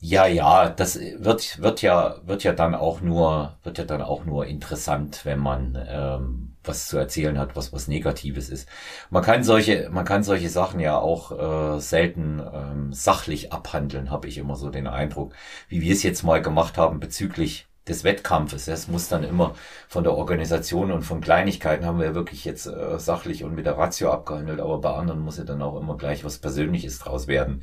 [0.00, 4.24] Ja, ja, das wird, wird ja, wird ja dann auch nur, wird ja dann auch
[4.24, 8.68] nur interessant, wenn man ähm, was zu erzählen hat, was was Negatives ist.
[9.08, 14.26] Man kann solche, man kann solche Sachen ja auch äh, selten ähm, sachlich abhandeln, habe
[14.28, 15.32] ich immer so den Eindruck,
[15.68, 18.68] wie wir es jetzt mal gemacht haben bezüglich des Wettkampfes.
[18.68, 19.54] Es muss dann immer
[19.88, 23.66] von der Organisation und von Kleinigkeiten haben wir ja wirklich jetzt äh, sachlich und mit
[23.66, 27.26] der Ratio abgehandelt, aber bei anderen muss ja dann auch immer gleich was Persönliches draus
[27.26, 27.62] werden.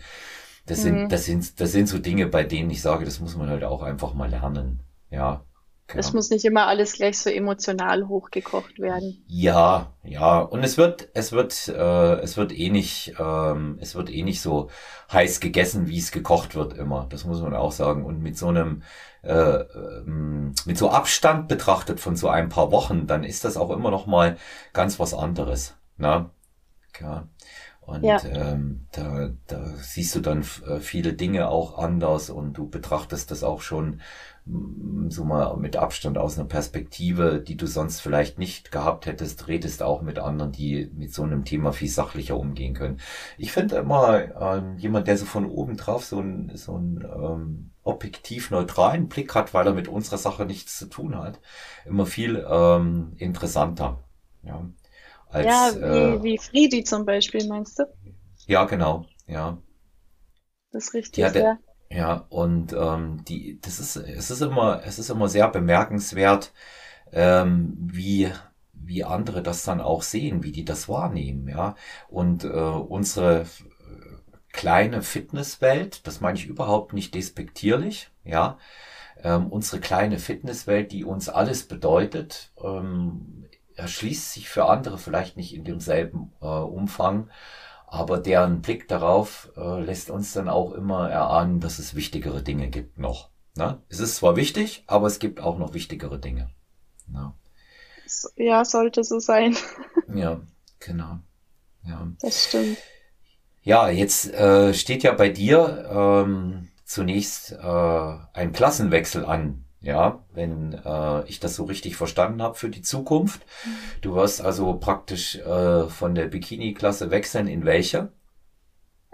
[0.65, 1.09] Das sind, mhm.
[1.09, 3.81] das sind, das sind so Dinge, bei denen ich sage, das muss man halt auch
[3.81, 4.83] einfach mal lernen.
[5.09, 5.43] Ja.
[5.91, 5.99] Genau.
[5.99, 9.23] Es muss nicht immer alles gleich so emotional hochgekocht werden.
[9.27, 10.39] Ja, ja.
[10.39, 14.41] Und es wird, es wird, äh, es wird eh nicht, ähm, es wird eh nicht
[14.41, 14.69] so
[15.11, 17.07] heiß gegessen, wie es gekocht wird immer.
[17.09, 18.05] Das muss man auch sagen.
[18.05, 18.83] Und mit so einem,
[19.21, 23.69] äh, ähm, mit so Abstand betrachtet von so ein paar Wochen, dann ist das auch
[23.69, 24.37] immer noch mal
[24.71, 25.75] ganz was anderes.
[25.97, 26.31] Na?
[27.01, 27.27] Ja.
[27.81, 28.23] Und ja.
[28.23, 33.43] ähm, da, da siehst du dann äh, viele Dinge auch anders und du betrachtest das
[33.43, 34.01] auch schon
[34.45, 39.83] so mal mit Abstand aus einer Perspektive, die du sonst vielleicht nicht gehabt hättest, redest
[39.83, 42.99] auch mit anderen, die mit so einem Thema viel sachlicher umgehen können.
[43.37, 47.71] Ich finde immer ähm, jemand, der so von oben drauf so ein so ein ähm,
[47.83, 51.39] objektiv neutralen Blick hat, weil er mit unserer Sache nichts zu tun hat,
[51.85, 54.03] immer viel ähm, interessanter.
[54.43, 54.65] Ja,
[55.29, 57.83] als, ja wie, äh, wie Friedi zum Beispiel, meinst du?
[58.47, 59.57] Ja, genau, ja.
[60.71, 61.29] Das ist richtig, ja.
[61.29, 61.57] Der, ja,
[62.29, 66.53] und ähm, die, das ist, es ist immer, es ist immer sehr bemerkenswert,
[67.11, 68.31] ähm, wie
[68.73, 71.75] wie andere das dann auch sehen, wie die das wahrnehmen, ja.
[72.09, 73.45] Und äh, unsere
[74.51, 78.57] kleine Fitnesswelt, das meine ich überhaupt nicht despektierlich, ja.
[79.23, 85.53] Ähm, unsere kleine Fitnesswelt, die uns alles bedeutet, ähm, erschließt sich für andere vielleicht nicht
[85.55, 87.29] in demselben äh, Umfang.
[87.91, 92.69] Aber deren Blick darauf äh, lässt uns dann auch immer erahnen, dass es wichtigere Dinge
[92.69, 93.31] gibt noch.
[93.57, 93.81] Ne?
[93.89, 96.49] Es ist zwar wichtig, aber es gibt auch noch wichtigere Dinge.
[97.07, 97.33] Ne?
[98.37, 99.57] Ja, sollte so sein.
[100.15, 100.39] ja,
[100.79, 101.19] genau.
[101.83, 102.07] Ja.
[102.21, 102.77] Das stimmt.
[103.61, 110.73] Ja, jetzt äh, steht ja bei dir ähm, zunächst äh, ein Klassenwechsel an ja, wenn
[110.85, 113.41] äh, ich das so richtig verstanden habe für die Zukunft.
[114.01, 118.11] Du wirst also praktisch äh, von der Bikini-Klasse wechseln in welche?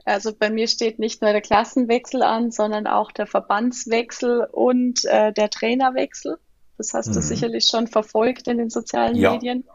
[0.03, 5.32] Also bei mir steht nicht nur der Klassenwechsel an, sondern auch der Verbandswechsel und äh,
[5.34, 6.38] der Trainerwechsel.
[6.78, 7.13] Das hast mhm.
[7.13, 9.34] du sicherlich schon verfolgt in den sozialen ja.
[9.34, 9.65] Medien.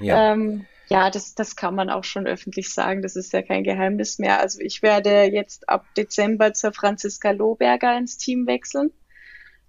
[0.00, 0.32] Ja.
[0.32, 3.02] Ähm, ja, das, das kann man auch schon öffentlich sagen.
[3.02, 4.40] Das ist ja kein Geheimnis mehr.
[4.40, 8.90] Also ich werde jetzt ab Dezember zur Franziska Lohberger ins Team wechseln.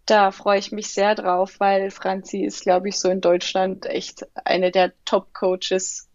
[0.06, 4.26] Da freue ich mich sehr drauf, weil Franzi ist, glaube ich, so in Deutschland echt
[4.44, 6.10] eine der Top-Coaches,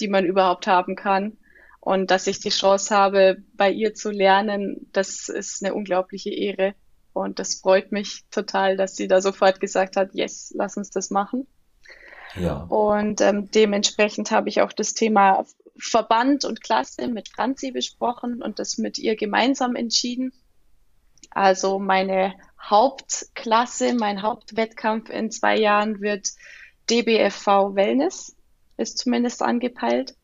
[0.00, 1.36] die man überhaupt haben kann.
[1.80, 6.74] Und dass ich die Chance habe, bei ihr zu lernen, das ist eine unglaubliche Ehre.
[7.12, 11.10] Und das freut mich total, dass sie da sofort gesagt hat, yes, lass uns das
[11.10, 11.46] machen.
[12.36, 12.64] Ja.
[12.64, 15.46] Und ähm, dementsprechend habe ich auch das Thema
[15.78, 20.32] Verband und Klasse mit Franzi besprochen und das mit ihr gemeinsam entschieden.
[21.30, 26.28] Also meine Hauptklasse, mein Hauptwettkampf in zwei Jahren wird
[26.90, 28.36] DBFV Wellness,
[28.76, 30.14] ist zumindest angepeilt.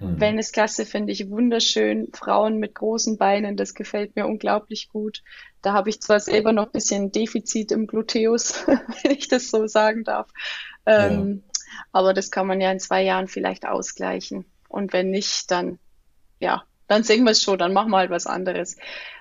[0.00, 0.20] Mhm.
[0.20, 2.08] Wellnessklasse finde ich wunderschön.
[2.12, 5.22] Frauen mit großen Beinen, das gefällt mir unglaublich gut.
[5.62, 8.66] Da habe ich zwar selber noch ein bisschen Defizit im Gluteus,
[9.02, 10.30] wenn ich das so sagen darf.
[10.84, 11.60] Ähm, ja.
[11.92, 14.44] Aber das kann man ja in zwei Jahren vielleicht ausgleichen.
[14.68, 15.78] Und wenn nicht, dann,
[16.40, 18.76] ja, dann sehen wir es schon, dann machen wir halt was anderes.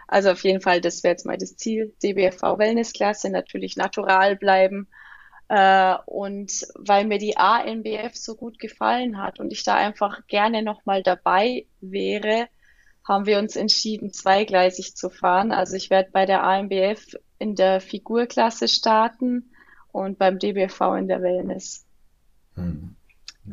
[0.08, 1.94] Also auf jeden Fall, das wäre jetzt mal das Ziel.
[2.04, 4.88] DBFV Wellnessklasse, natürlich natural bleiben.
[5.48, 10.64] Äh, und weil mir die ANBF so gut gefallen hat und ich da einfach gerne
[10.64, 12.48] nochmal dabei wäre,
[13.08, 15.52] haben wir uns entschieden, zweigleisig zu fahren.
[15.52, 19.52] Also ich werde bei der ANBF in der Figurklasse starten
[19.92, 21.86] und beim DBFV in der Wellness.
[22.56, 22.96] Hm.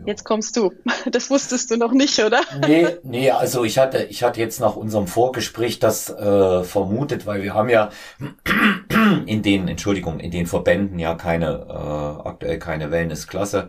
[0.07, 0.73] Jetzt kommst du.
[1.11, 2.41] Das wusstest du noch nicht, oder?
[2.67, 7.43] Nee, nee, also ich hatte, ich hatte jetzt nach unserem Vorgespräch das äh, vermutet, weil
[7.43, 7.91] wir haben ja
[9.27, 13.69] in den, Entschuldigung, in den Verbänden ja keine, äh, aktuell keine Wellnessklasse.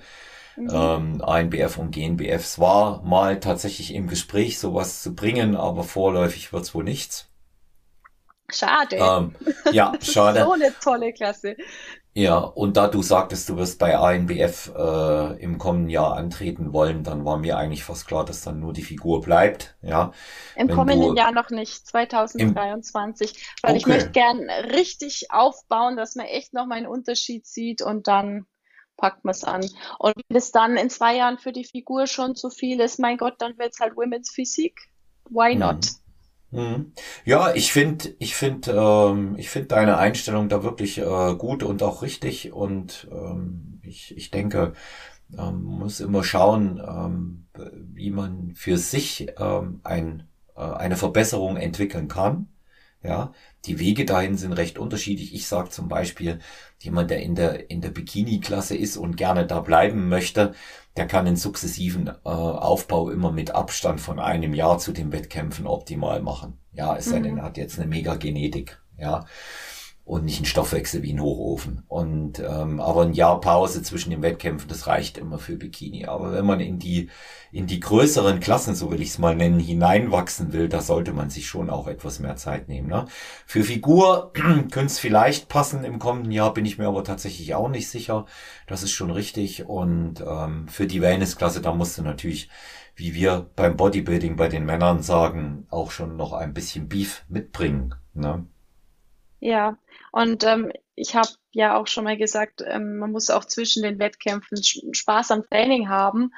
[0.55, 0.69] Mhm.
[0.71, 2.43] Ähm, ANBF und GNBF.
[2.43, 7.32] Es war mal tatsächlich im Gespräch, sowas zu bringen, aber vorläufig wird's wohl nichts.
[8.49, 8.97] Schade.
[8.97, 9.35] Ähm,
[9.71, 10.43] ja, schade.
[10.43, 11.55] so eine tolle Klasse.
[12.15, 17.03] Ja, und da du sagtest, du wirst bei ANBF äh, im kommenden Jahr antreten wollen,
[17.03, 19.75] dann war mir eigentlich fast klar, dass dann nur die Figur bleibt.
[19.81, 20.11] Ja.
[20.55, 23.77] Im Wenn kommenden Jahr noch nicht, 2023, im, weil okay.
[23.77, 28.45] ich möchte gern richtig aufbauen, dass man echt noch mal einen Unterschied sieht und dann
[28.95, 29.61] packt man es an.
[29.97, 33.17] Und wenn es dann in zwei Jahren für die Figur schon zu viel ist, mein
[33.17, 34.79] Gott, dann wird es halt Women's Physik.
[35.29, 35.77] Why not?
[35.77, 36.02] Mhm.
[36.53, 36.93] Mhm.
[37.25, 41.81] Ja, ich finde, ich finde, ähm, ich finde deine Einstellung da wirklich äh, gut und
[41.81, 44.73] auch richtig und ähm, ich, ich denke,
[45.37, 47.47] ähm, muss immer schauen, ähm,
[47.95, 52.49] wie man für sich ähm, ein, äh, eine Verbesserung entwickeln kann.
[53.03, 53.33] Ja,
[53.65, 55.33] die Wege dahin sind recht unterschiedlich.
[55.33, 56.39] Ich sage zum Beispiel,
[56.79, 60.53] jemand, der in der in der Bikini-Klasse ist und gerne da bleiben möchte,
[60.97, 65.65] der kann den sukzessiven äh, Aufbau immer mit Abstand von einem Jahr zu den Wettkämpfen
[65.65, 66.59] optimal machen.
[66.73, 67.37] Ja, es sei denn, mhm.
[67.39, 68.79] er hat jetzt eine mega Genetik.
[68.97, 69.25] Ja.
[70.05, 71.83] Und nicht ein Stoffwechsel wie ein Hochofen.
[71.87, 76.05] Und ähm, aber ein Jahr Pause zwischen den Wettkämpfen, das reicht immer für Bikini.
[76.05, 77.09] Aber wenn man in die
[77.51, 81.29] in die größeren Klassen, so will ich es mal nennen, hineinwachsen will, da sollte man
[81.29, 82.89] sich schon auch etwas mehr Zeit nehmen.
[82.89, 83.05] Ne?
[83.45, 87.69] Für Figur könnte es vielleicht passen im kommenden Jahr, bin ich mir aber tatsächlich auch
[87.69, 88.25] nicht sicher.
[88.67, 89.65] Das ist schon richtig.
[89.65, 92.49] Und ähm, für die Wellnessklasse, da musst du natürlich
[92.95, 97.95] wie wir beim Bodybuilding bei den Männern sagen, auch schon noch ein bisschen Beef mitbringen.
[98.13, 98.45] Ne?
[99.39, 99.77] Ja,
[100.13, 103.97] und ähm, ich habe ja auch schon mal gesagt, ähm, man muss auch zwischen den
[103.97, 106.31] Wettkämpfen Spaß am Training haben.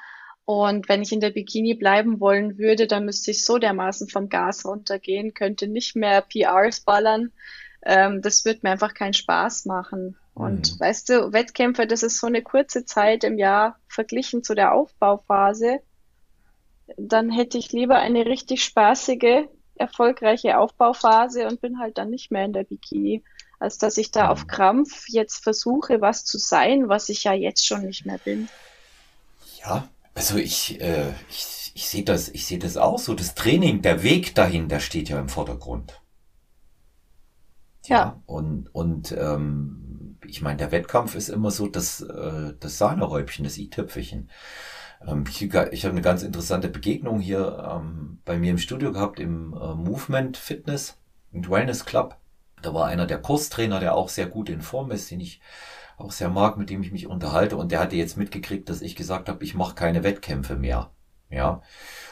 [0.46, 4.30] Und wenn ich in der Bikini bleiben wollen würde, dann müsste ich so dermaßen vom
[4.30, 7.34] Gas runtergehen, könnte nicht mehr PRs ballern.
[7.86, 10.16] Ähm, das wird mir einfach keinen Spaß machen.
[10.34, 10.80] Und mhm.
[10.80, 15.82] weißt du, Wettkämpfe, das ist so eine kurze Zeit im Jahr verglichen zu der Aufbauphase.
[16.96, 22.46] Dann hätte ich lieber eine richtig spaßige erfolgreiche Aufbauphase und bin halt dann nicht mehr
[22.46, 23.22] in der Bikini,
[23.66, 24.48] als dass ich da auf mhm.
[24.48, 28.48] Krampf jetzt versuche, was zu sein, was ich ja jetzt schon nicht mehr bin.
[29.62, 33.16] Ja, also ich, äh, ich, ich sehe das, ich sehe das auch so.
[33.16, 36.00] Das Training, der Weg dahin, der steht ja im Vordergrund.
[37.86, 37.98] Ja.
[37.98, 38.22] ja.
[38.28, 43.58] Und, und ähm, ich meine, der Wettkampf ist immer so das, äh, das Sahneräubchen, das
[43.58, 44.30] i-Tüpfelchen.
[45.06, 49.20] Ähm, ich, ich habe eine ganz interessante Begegnung hier ähm, bei mir im Studio gehabt
[49.20, 50.98] im äh, Movement Fitness
[51.32, 52.18] und Wellness Club.
[52.62, 55.42] Da war einer der Kurstrainer, der auch sehr gut in Form ist, den ich
[55.98, 57.58] auch sehr mag, mit dem ich mich unterhalte.
[57.58, 60.92] Und der hatte jetzt mitgekriegt, dass ich gesagt habe, ich mache keine Wettkämpfe mehr.
[61.30, 61.62] Ja.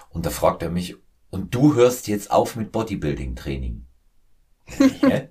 [0.10, 0.96] Und da fragt er mich,
[1.32, 3.88] und du hörst jetzt auf mit Bodybuilding-Training?
[4.66, 5.30] Hä?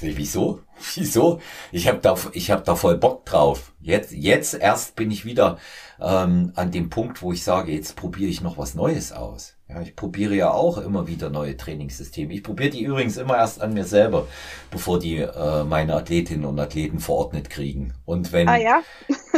[0.00, 0.62] Wieso?
[0.94, 1.40] Wieso?
[1.70, 3.72] Ich habe da, ich hab da voll Bock drauf.
[3.80, 5.58] Jetzt, jetzt erst bin ich wieder
[6.00, 9.57] ähm, an dem Punkt, wo ich sage, jetzt probiere ich noch was Neues aus.
[9.68, 12.32] Ja, ich probiere ja auch immer wieder neue Trainingssysteme.
[12.32, 14.26] Ich probiere die übrigens immer erst an mir selber,
[14.70, 17.92] bevor die äh, meine Athletinnen und Athleten verordnet kriegen.
[18.06, 18.82] Und wenn ah ja,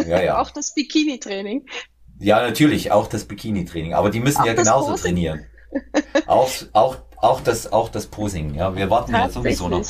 [0.06, 0.38] ja, ja.
[0.40, 1.66] auch das Bikini-Training.
[2.20, 3.94] Ja, natürlich auch das Bikini-Training.
[3.94, 5.46] Aber die müssen auch ja genauso trainieren.
[6.26, 8.54] auch, auch, auch das, auch das Posing.
[8.54, 9.84] Ja, wir warten ja sowieso noch.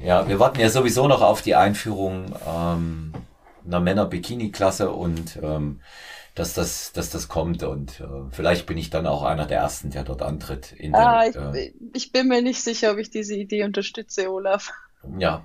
[0.00, 3.12] Ja, wir warten ja sowieso noch auf die Einführung ähm,
[3.66, 5.80] einer Männer-Bikini-Klasse und ähm,
[6.40, 9.90] dass das, dass das kommt und äh, vielleicht bin ich dann auch einer der ersten,
[9.90, 10.72] der dort antritt.
[10.72, 14.32] In der, ah, ich, äh, ich bin mir nicht sicher, ob ich diese Idee unterstütze,
[14.32, 14.72] Olaf.
[15.18, 15.44] Ja,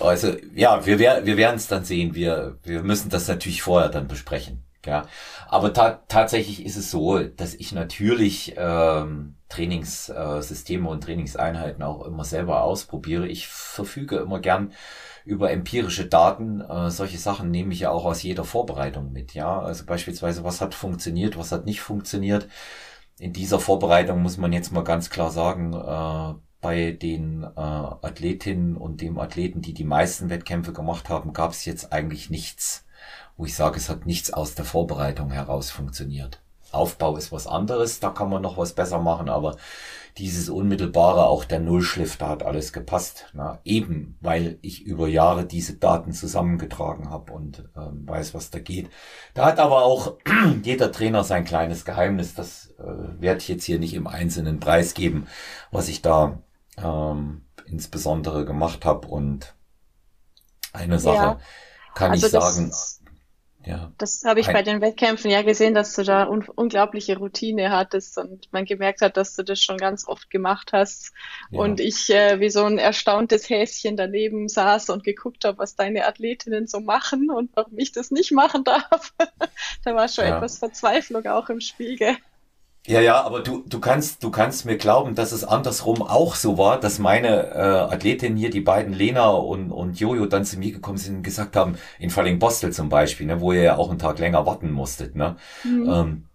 [0.00, 2.14] also ja, wir, wir werden es dann sehen.
[2.16, 4.64] Wir, wir müssen das natürlich vorher dann besprechen.
[4.84, 5.06] Ja,
[5.46, 12.04] aber ta tatsächlich ist es so, dass ich natürlich ähm, Trainingssysteme äh, und Trainingseinheiten auch
[12.04, 13.28] immer selber ausprobiere.
[13.28, 14.72] Ich verfüge immer gern
[15.24, 16.60] über empirische Daten.
[16.60, 19.34] Äh, solche Sachen nehme ich ja auch aus jeder Vorbereitung mit.
[19.34, 22.48] Ja, also beispielsweise, was hat funktioniert, was hat nicht funktioniert.
[23.18, 28.76] In dieser Vorbereitung muss man jetzt mal ganz klar sagen, äh, bei den äh, Athletinnen
[28.76, 32.84] und dem Athleten, die die meisten Wettkämpfe gemacht haben, gab es jetzt eigentlich nichts
[33.40, 36.42] wo ich sage, es hat nichts aus der Vorbereitung heraus funktioniert.
[36.72, 39.56] Aufbau ist was anderes, da kann man noch was besser machen, aber
[40.18, 43.26] dieses unmittelbare, auch der Nullschliff, da hat alles gepasst.
[43.32, 48.58] Na, eben, weil ich über Jahre diese Daten zusammengetragen habe und ähm, weiß, was da
[48.58, 48.90] geht.
[49.34, 50.16] Da hat aber auch
[50.62, 52.34] jeder Trainer sein kleines Geheimnis.
[52.34, 55.26] Das äh, werde ich jetzt hier nicht im Einzelnen preisgeben,
[55.70, 56.38] was ich da
[56.76, 59.06] ähm, insbesondere gemacht habe.
[59.08, 59.54] Und
[60.72, 61.38] eine Sache ja,
[61.94, 62.72] kann also ich sagen.
[63.66, 63.92] Ja.
[63.98, 68.16] Das habe ich bei den Wettkämpfen ja gesehen, dass du da un unglaubliche Routine hattest
[68.16, 71.12] und man gemerkt hat, dass du das schon ganz oft gemacht hast.
[71.50, 71.60] Ja.
[71.60, 76.06] Und ich äh, wie so ein erstauntes Häschen daneben saß und geguckt habe, was deine
[76.06, 79.12] Athletinnen so machen und warum ich das nicht machen darf.
[79.84, 80.36] da war schon ja.
[80.36, 82.16] etwas Verzweiflung auch im Spiegel.
[82.86, 86.56] Ja, ja, aber du, du kannst, du kannst mir glauben, dass es andersrum auch so
[86.56, 90.72] war, dass meine äh, Athletinnen hier, die beiden Lena und, und Jojo, dann zu mir
[90.72, 93.90] gekommen sind und gesagt haben, in Falling Bostel zum Beispiel, ne, wo ihr ja auch
[93.90, 95.36] einen Tag länger warten musstet, ne?
[95.62, 95.90] Mhm.
[95.90, 96.26] Ähm,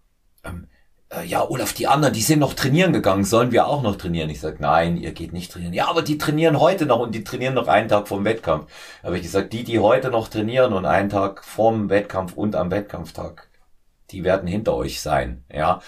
[0.44, 0.68] ähm,
[1.10, 4.30] äh, ja, Olaf, die anderen, die sind noch trainieren gegangen, sollen wir auch noch trainieren?
[4.30, 5.74] Ich sag, nein, ihr geht nicht trainieren.
[5.74, 8.72] Ja, aber die trainieren heute noch und die trainieren noch einen Tag vorm Wettkampf.
[9.04, 12.72] Aber ich gesagt, die, die heute noch trainieren und einen Tag vorm Wettkampf und am
[12.72, 13.50] Wettkampftag,
[14.12, 15.82] die werden hinter euch sein, ja.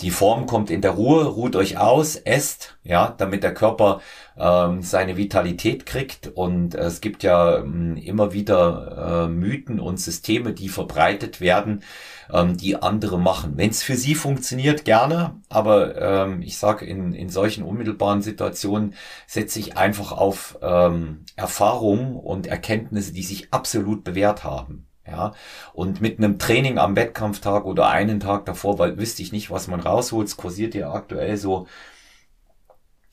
[0.00, 4.00] Die Form kommt in der Ruhe, ruht euch aus, esst, ja, damit der Körper
[4.36, 6.28] ähm, seine Vitalität kriegt.
[6.34, 11.84] Und äh, es gibt ja ähm, immer wieder äh, Mythen und Systeme, die verbreitet werden,
[12.32, 13.52] ähm, die andere machen.
[13.56, 15.40] Wenn es für sie funktioniert, gerne.
[15.48, 18.94] Aber ähm, ich sage, in, in solchen unmittelbaren Situationen
[19.26, 24.88] setze ich einfach auf ähm, Erfahrungen und Erkenntnisse, die sich absolut bewährt haben.
[25.06, 25.34] Ja,
[25.72, 29.66] und mit einem Training am Wettkampftag oder einen Tag davor, weil wüsste ich nicht, was
[29.66, 30.28] man rausholt.
[30.28, 31.66] Es kursiert ja aktuell so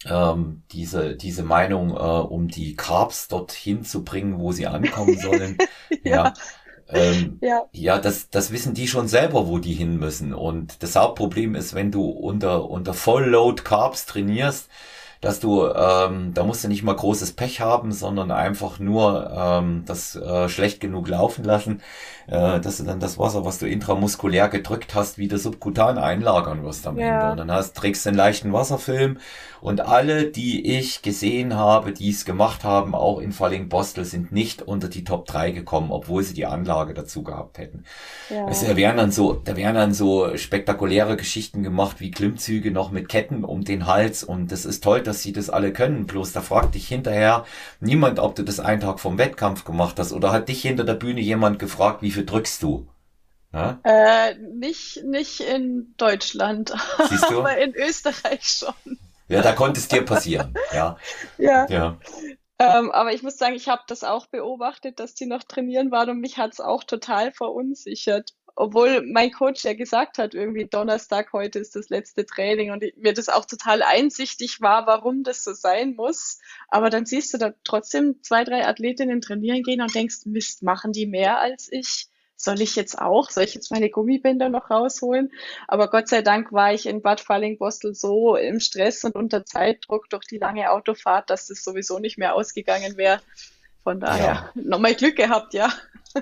[0.05, 5.57] ähm, diese, diese Meinung, äh, um die Carbs dorthin zu bringen, wo sie ankommen sollen.
[6.03, 6.11] ja.
[6.25, 6.33] ja.
[6.91, 7.65] Ähm, ja.
[7.71, 10.33] ja, das, das wissen die schon selber, wo die hin müssen.
[10.33, 14.69] Und das Hauptproblem ist, wenn du unter, unter Vollload Carbs trainierst,
[15.21, 19.83] dass du, ähm, da musst du nicht mal großes Pech haben, sondern einfach nur ähm,
[19.85, 21.81] das äh, schlecht genug laufen lassen,
[22.27, 26.87] äh, dass du dann das Wasser, was du intramuskulär gedrückt hast, wieder subkutan einlagern wirst
[26.87, 27.07] am ja.
[27.07, 27.31] Ende.
[27.31, 29.17] Und dann hast, trägst du einen leichten Wasserfilm
[29.61, 34.31] und alle, die ich gesehen habe, die es gemacht haben, auch in Falling Bostel, sind
[34.31, 37.83] nicht unter die Top 3 gekommen, obwohl sie die Anlage dazu gehabt hätten.
[38.29, 38.45] Ja.
[38.45, 42.91] Also, da wären dann so, da wären dann so spektakuläre Geschichten gemacht, wie Klimmzüge noch
[42.91, 46.05] mit Ketten um den Hals und das ist toll, dass sie das alle können.
[46.05, 47.45] Bloß da fragt dich hinterher
[47.81, 50.93] niemand, ob du das einen Tag vom Wettkampf gemacht hast oder hat dich hinter der
[50.93, 52.87] Bühne jemand gefragt, wie viel drückst du?
[53.83, 56.71] Äh, nicht, nicht in Deutschland,
[57.09, 57.39] Siehst du?
[57.39, 58.99] aber in Österreich schon.
[59.27, 60.53] Ja, da konnte es dir passieren.
[60.71, 60.97] Ja.
[61.37, 61.67] ja.
[61.69, 61.97] ja.
[62.59, 66.09] Ähm, aber ich muss sagen, ich habe das auch beobachtet, dass die noch trainieren waren
[66.09, 68.33] und mich hat es auch total verunsichert.
[68.55, 73.13] Obwohl mein Coach ja gesagt hat, irgendwie Donnerstag, heute ist das letzte Training und mir
[73.13, 76.39] das auch total einsichtig war, warum das so sein muss.
[76.67, 80.91] Aber dann siehst du da trotzdem zwei, drei Athletinnen trainieren gehen und denkst, Mist, machen
[80.91, 82.09] die mehr als ich?
[82.39, 85.31] soll ich jetzt auch, soll ich jetzt meine Gummibänder noch rausholen?
[85.67, 90.09] Aber Gott sei Dank war ich in Bad Falling-Bostel so im Stress und unter Zeitdruck
[90.09, 93.21] durch die lange Autofahrt, dass das sowieso nicht mehr ausgegangen wäre.
[93.83, 94.51] Von daher ja.
[94.55, 95.69] nochmal Glück gehabt, ja.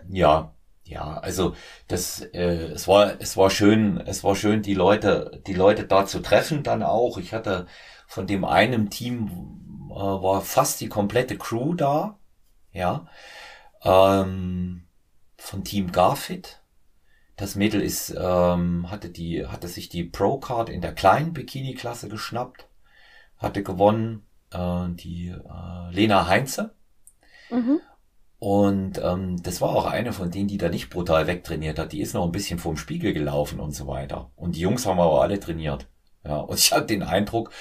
[0.09, 0.53] Ja,
[0.87, 1.55] ja, also
[1.87, 6.05] das, äh, es war, es war schön, es war schön, die Leute, die Leute da
[6.05, 7.17] zu treffen dann auch.
[7.17, 7.67] Ich hatte
[8.07, 12.17] von dem einen Team äh, war fast die komplette Crew da,
[12.71, 13.07] ja.
[13.83, 14.87] Ähm,
[15.37, 16.61] von Team Garfit.
[17.35, 22.67] Das Mädel ist, ähm, hatte die, hatte sich die Pro-Card in der kleinen Bikini-Klasse geschnappt,
[23.37, 26.73] hatte gewonnen äh, die äh, Lena Heinze.
[27.51, 27.79] Mhm.
[28.39, 31.91] Und ähm, das war auch eine von denen, die da nicht brutal wegtrainiert hat.
[31.91, 34.29] Die ist noch ein bisschen vorm Spiegel gelaufen und so weiter.
[34.35, 35.87] Und die Jungs haben aber alle trainiert.
[36.23, 37.51] Ja, und ich hatte den Eindruck,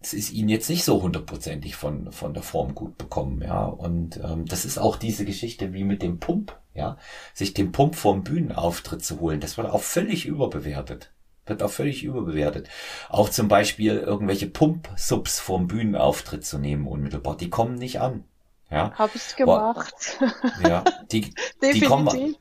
[0.00, 3.64] es ist ihnen jetzt nicht so hundertprozentig von, von der Form gut bekommen, ja.
[3.64, 6.98] Und ähm, das ist auch diese Geschichte wie mit dem Pump, ja.
[7.34, 11.12] Sich den Pump vom Bühnenauftritt zu holen, das wird auch völlig überbewertet.
[11.46, 12.68] Wird auch völlig überbewertet.
[13.08, 18.24] Auch zum Beispiel irgendwelche Pump-Subs vom Bühnenauftritt zu nehmen unmittelbar, die kommen nicht an.
[18.70, 18.92] Ja.
[18.94, 20.18] Hab ich gemacht.
[20.62, 22.36] Ja, die, die kommen,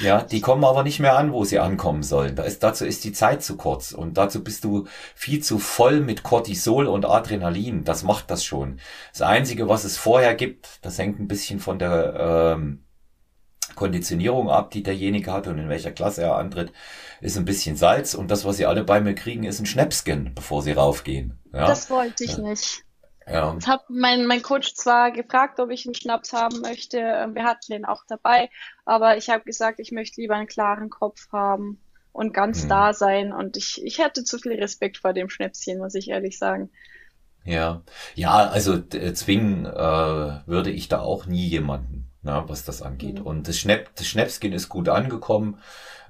[0.00, 2.36] ja, die kommen aber nicht mehr an, wo sie ankommen sollen.
[2.36, 6.00] Da ist, dazu ist die Zeit zu kurz und dazu bist du viel zu voll
[6.00, 7.84] mit Cortisol und Adrenalin.
[7.84, 8.80] Das macht das schon.
[9.12, 12.84] Das Einzige, was es vorher gibt, das hängt ein bisschen von der ähm,
[13.74, 16.72] Konditionierung ab, die derjenige hat und in welcher Klasse er antritt,
[17.20, 20.32] ist ein bisschen Salz und das, was sie alle bei mir kriegen, ist ein Schnäpskin,
[20.34, 21.38] bevor sie raufgehen.
[21.52, 21.66] Ja?
[21.66, 22.38] Das wollte ich ja.
[22.38, 22.84] nicht.
[23.30, 23.56] Ja.
[23.58, 26.98] Ich habe mein, mein Coach zwar gefragt, ob ich einen Schnaps haben möchte.
[26.98, 28.50] Ähm, wir hatten den auch dabei,
[28.84, 31.80] aber ich habe gesagt, ich möchte lieber einen klaren Kopf haben
[32.12, 32.68] und ganz hm.
[32.68, 33.32] da sein.
[33.32, 36.70] Und ich, ich hatte zu viel Respekt vor dem Schnäpschen, muss ich ehrlich sagen.
[37.44, 37.82] Ja,
[38.14, 39.70] ja, also äh, zwingen äh,
[40.46, 43.20] würde ich da auch nie jemanden, na, was das angeht.
[43.20, 43.26] Mhm.
[43.26, 45.58] Und das, Schnäpp, das Schnäpskin ist gut angekommen.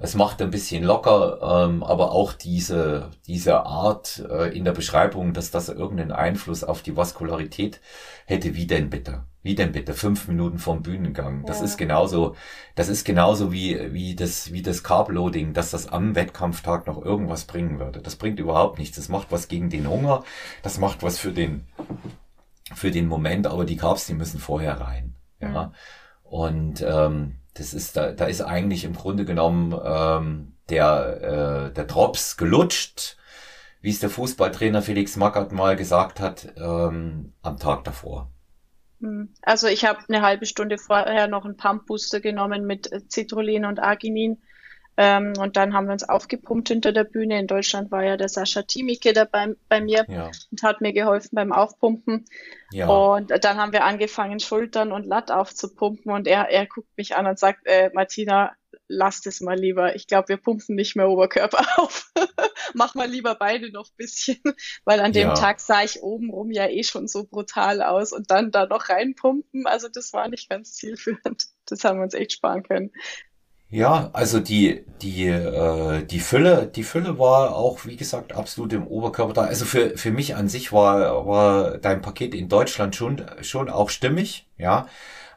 [0.01, 5.33] Es macht ein bisschen locker, ähm, aber auch diese, diese Art äh, in der Beschreibung,
[5.33, 7.81] dass das irgendeinen Einfluss auf die Vaskularität
[8.25, 9.25] hätte, wie denn bitte?
[9.43, 9.95] Wie denn bitte?
[9.95, 11.45] Fünf Minuten vom Bühnengang.
[11.47, 11.65] Das ja.
[11.65, 12.37] ist genauso,
[12.77, 17.45] das ist genauso wie, wie das, wie das Carb-Loading, dass das am Wettkampftag noch irgendwas
[17.45, 18.01] bringen würde.
[18.01, 18.97] Das bringt überhaupt nichts.
[18.97, 20.23] Das macht was gegen den Hunger.
[20.63, 21.67] Das macht was für den,
[22.75, 25.18] für den Moment, aber die Carbs, die müssen vorher rein.
[25.41, 25.67] Ja.
[25.67, 25.75] Mhm.
[26.23, 31.85] Und ähm, das ist, da, da ist eigentlich im Grunde genommen ähm, der, äh, der
[31.85, 33.17] Drops gelutscht,
[33.81, 38.31] wie es der Fußballtrainer Felix Magath mal gesagt hat, ähm, am Tag davor.
[39.01, 39.33] Hm.
[39.43, 44.39] Also ich habe eine halbe Stunde vorher noch einen Pump-Booster genommen mit Citrullin und Arginin
[45.01, 47.39] ähm, und dann haben wir uns aufgepumpt hinter der Bühne.
[47.39, 50.33] In Deutschland war ja der Sascha Timike dabei bei mir ja.
[50.51, 52.25] und hat mir geholfen beim Aufpumpen.
[52.73, 52.89] Ja.
[52.89, 56.11] Und dann haben wir angefangen, Schultern und Latt aufzupumpen.
[56.11, 58.57] Und er, er guckt mich an und sagt, äh, Martina,
[58.89, 59.95] lass das mal lieber.
[59.95, 62.11] Ich glaube, wir pumpen nicht mehr Oberkörper auf.
[62.75, 64.41] Mach mal lieber beide noch bisschen.
[64.85, 65.35] Weil an dem ja.
[65.35, 68.13] Tag sah ich obenrum ja eh schon so brutal aus.
[68.13, 71.45] Und dann da noch reinpumpen, also das war nicht ganz zielführend.
[71.67, 72.91] Das haben wir uns echt sparen können.
[73.71, 78.87] Ja, also die, die, äh, die Fülle, die Fülle war auch, wie gesagt, absolut im
[78.87, 79.43] Oberkörper da.
[79.43, 83.91] Also für, für mich an sich war, war dein Paket in Deutschland schon, schon auch
[83.91, 84.87] stimmig, ja.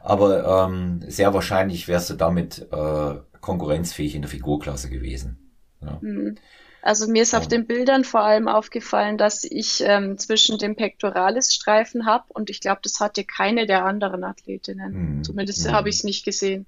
[0.00, 5.52] Aber ähm, sehr wahrscheinlich wärst du damit äh, konkurrenzfähig in der Figurklasse gewesen.
[5.82, 5.98] Ja.
[6.00, 6.36] Mhm.
[6.80, 12.06] Also mir ist auf den Bildern vor allem aufgefallen, dass ich ähm, zwischen dem Pectoralis-Streifen
[12.06, 15.18] habe und ich glaube, das hatte keine der anderen Athletinnen.
[15.18, 15.22] Mhm.
[15.24, 15.72] Zumindest mhm.
[15.72, 16.66] habe ich es nicht gesehen.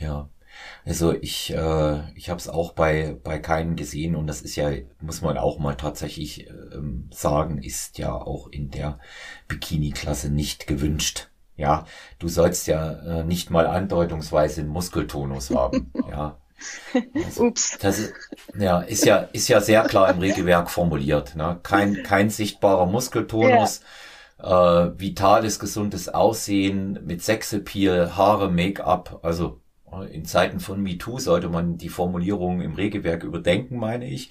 [0.00, 0.30] Ja,
[0.84, 4.70] also ich, äh, ich habe es auch bei, bei keinen gesehen und das ist ja,
[5.00, 8.98] muss man auch mal tatsächlich ähm, sagen, ist ja auch in der
[9.48, 11.28] Bikini-Klasse nicht gewünscht.
[11.56, 11.84] Ja,
[12.18, 15.92] du sollst ja äh, nicht mal andeutungsweise einen Muskeltonus haben.
[16.10, 16.38] Ja.
[17.14, 17.78] Also, Ups.
[17.78, 18.12] Das ist,
[18.58, 21.36] ja, ist ja, ist ja sehr klar im Regelwerk formuliert.
[21.36, 21.58] Ne?
[21.62, 23.80] Kein, kein sichtbarer Muskeltonus.
[24.42, 24.86] Ja.
[24.86, 29.60] Äh, vitales, gesundes Aussehen mit Sexappeal, Haare, Make-up, also
[30.10, 34.30] in Zeiten von MeToo sollte man die Formulierung im Regelwerk überdenken, meine ich.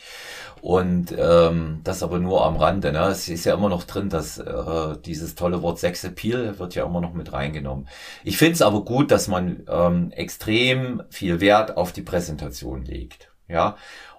[0.61, 2.91] Und ähm, das aber nur am Rande.
[2.91, 2.99] Ne?
[3.07, 7.01] Es ist ja immer noch drin, dass äh, dieses tolle Wort Sexappeal wird ja immer
[7.01, 7.87] noch mit reingenommen.
[8.23, 13.31] Ich finde es aber gut, dass man ähm, extrem viel Wert auf die Präsentation legt.
[13.47, 13.77] Ja,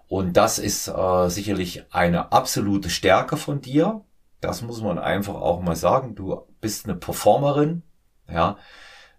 [0.09, 4.03] und das ist äh, sicherlich eine absolute Stärke von dir.
[4.41, 6.15] Das muss man einfach auch mal sagen.
[6.15, 7.83] Du bist eine Performerin.
[8.29, 8.57] Ja,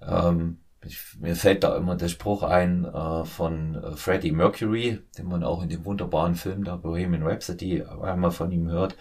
[0.01, 5.27] ähm, ich, mir fällt da immer der Spruch ein äh, von äh, Freddie Mercury, den
[5.27, 8.95] man auch in dem wunderbaren Film da Bohemian Rhapsody einmal von ihm hört.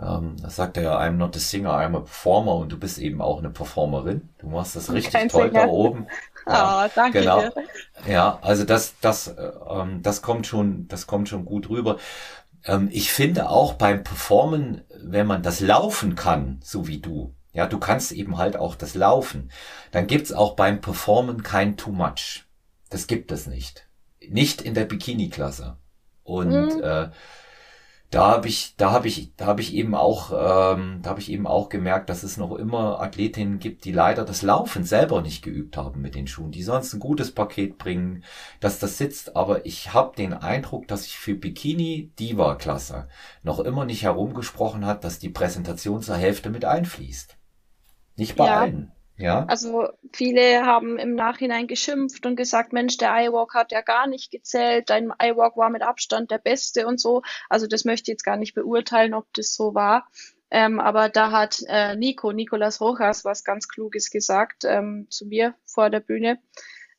[0.00, 2.98] Ähm, da sagt er ja, I'm not a singer, I'm a performer und du bist
[2.98, 4.28] eben auch eine Performerin.
[4.38, 5.66] Du machst das richtig Kein toll Singer.
[5.66, 6.06] da oben.
[6.46, 7.40] Ja, oh, danke genau.
[7.40, 7.52] Dir.
[8.06, 11.96] Ja, also das, das, äh, ähm, das kommt schon, das kommt schon gut rüber.
[12.66, 17.66] Ähm, ich finde auch beim Performen, wenn man das laufen kann, so wie du, ja,
[17.66, 19.50] du kannst eben halt auch das Laufen.
[19.92, 22.44] Dann gibt's auch beim Performen kein Too Much.
[22.90, 23.88] Das gibt es nicht.
[24.28, 25.76] Nicht in der Bikini-Klasse.
[26.24, 26.82] Und mhm.
[26.82, 27.08] äh,
[28.10, 31.30] da habe ich, da habe ich, da habe ich eben auch, ähm, da habe ich
[31.30, 35.42] eben auch gemerkt, dass es noch immer Athletinnen gibt, die leider das Laufen selber nicht
[35.42, 38.24] geübt haben mit den Schuhen, die sonst ein gutes Paket bringen,
[38.60, 39.36] dass das sitzt.
[39.36, 43.08] Aber ich habe den Eindruck, dass sich für Bikini Diva Klasse
[43.42, 47.36] noch immer nicht herumgesprochen hat, dass die Präsentation zur Hälfte mit einfließt.
[48.16, 48.60] Nicht bei ja.
[48.60, 48.92] allen.
[49.16, 49.44] Ja.
[49.46, 54.32] Also viele haben im Nachhinein geschimpft und gesagt, Mensch, der iWalk hat ja gar nicht
[54.32, 57.22] gezählt, dein iWalk war mit Abstand der beste und so.
[57.48, 60.08] Also das möchte ich jetzt gar nicht beurteilen, ob das so war.
[60.50, 65.54] Ähm, aber da hat äh, Nico, Nicolas Rojas, was ganz Kluges gesagt ähm, zu mir
[65.64, 66.38] vor der Bühne.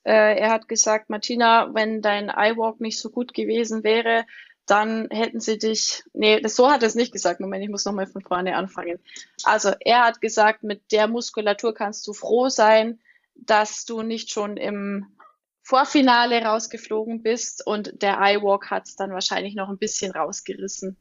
[0.03, 4.26] Äh, er hat gesagt, Martina, wenn dein iWalk nicht so gut gewesen wäre,
[4.66, 7.39] dann hätten sie dich, nee, das, so hat er es nicht gesagt.
[7.39, 8.99] Moment, ich muss nochmal von vorne anfangen.
[9.43, 12.99] Also er hat gesagt, mit der Muskulatur kannst du froh sein,
[13.36, 15.07] dass du nicht schon im
[15.61, 20.97] Vorfinale rausgeflogen bist und der iWalk hat es dann wahrscheinlich noch ein bisschen rausgerissen.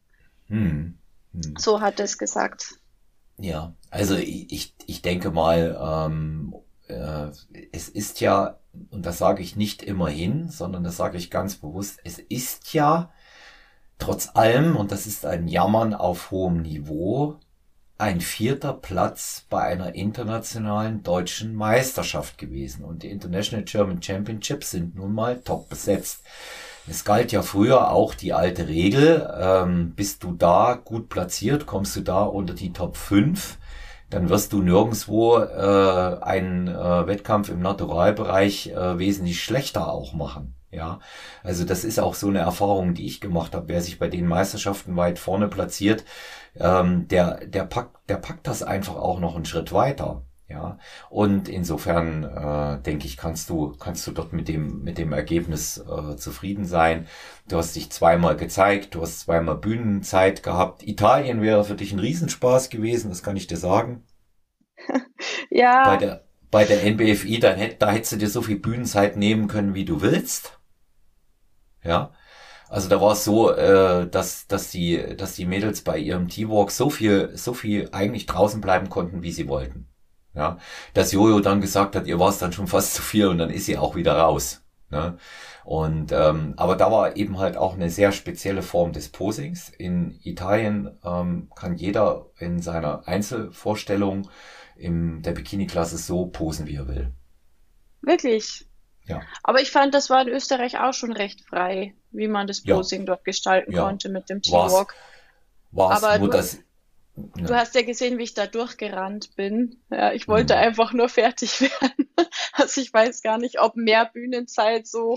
[0.46, 0.98] Hm.
[1.32, 1.54] Hm.
[1.58, 2.76] So hat er es gesagt.
[3.38, 6.54] Ja, also ich, ich denke mal, ähm,
[6.88, 7.30] äh,
[7.72, 8.58] es ist ja,
[8.90, 13.12] und das sage ich nicht immerhin, sondern das sage ich ganz bewusst, es ist ja
[13.98, 17.38] Trotz allem, und das ist ein Jammern auf hohem Niveau,
[17.96, 22.84] ein vierter Platz bei einer internationalen deutschen Meisterschaft gewesen.
[22.84, 26.24] Und die International German Championships sind nun mal top besetzt.
[26.86, 31.96] Es galt ja früher auch die alte Regel, ähm, bist du da gut platziert, kommst
[31.96, 33.56] du da unter die Top 5,
[34.10, 40.54] dann wirst du nirgendwo äh, einen äh, Wettkampf im Naturalbereich äh, wesentlich schlechter auch machen.
[40.74, 40.98] Ja,
[41.42, 43.68] also das ist auch so eine Erfahrung, die ich gemacht habe.
[43.68, 46.04] Wer sich bei den Meisterschaften weit vorne platziert,
[46.58, 50.24] ähm, der, der packt, der packt das einfach auch noch einen Schritt weiter.
[50.46, 55.12] Ja, und insofern äh, denke ich, kannst du kannst du dort mit dem mit dem
[55.12, 57.06] Ergebnis äh, zufrieden sein.
[57.48, 60.86] Du hast dich zweimal gezeigt, du hast zweimal Bühnenzeit gehabt.
[60.86, 64.04] Italien wäre für dich ein Riesenspaß gewesen, das kann ich dir sagen.
[65.50, 65.84] ja.
[65.84, 69.74] Bei der bei der NBFI, da, da hättest du dir so viel Bühnenzeit nehmen können,
[69.74, 70.60] wie du willst.
[71.84, 72.12] Ja.
[72.68, 76.70] Also da war es so, äh, dass, dass, die, dass die Mädels bei ihrem T-Walk
[76.70, 79.88] so viel, so viel eigentlich draußen bleiben konnten, wie sie wollten.
[80.34, 80.58] Ja.
[80.94, 83.50] Dass Jojo dann gesagt hat, ihr war es dann schon fast zu viel und dann
[83.50, 84.64] ist sie auch wieder raus.
[84.90, 85.16] Ne?
[85.64, 89.70] Und ähm, aber da war eben halt auch eine sehr spezielle Form des Posings.
[89.70, 94.28] In Italien ähm, kann jeder in seiner Einzelvorstellung
[94.76, 97.12] in der Bikini-Klasse so posen, wie er will.
[98.02, 98.68] Wirklich?
[99.06, 99.22] Ja.
[99.42, 103.00] Aber ich fand, das war in Österreich auch schon recht frei, wie man das Posing
[103.00, 103.06] ja.
[103.06, 103.84] dort gestalten ja.
[103.84, 104.94] konnte mit dem T-Walk.
[105.72, 106.58] War's, Aber du, das,
[107.16, 109.80] du hast ja gesehen, wie ich da durchgerannt bin.
[109.90, 110.60] Ja, ich wollte mhm.
[110.60, 112.08] einfach nur fertig werden.
[112.52, 115.16] Also ich weiß gar nicht, ob mehr Bühnenzeit so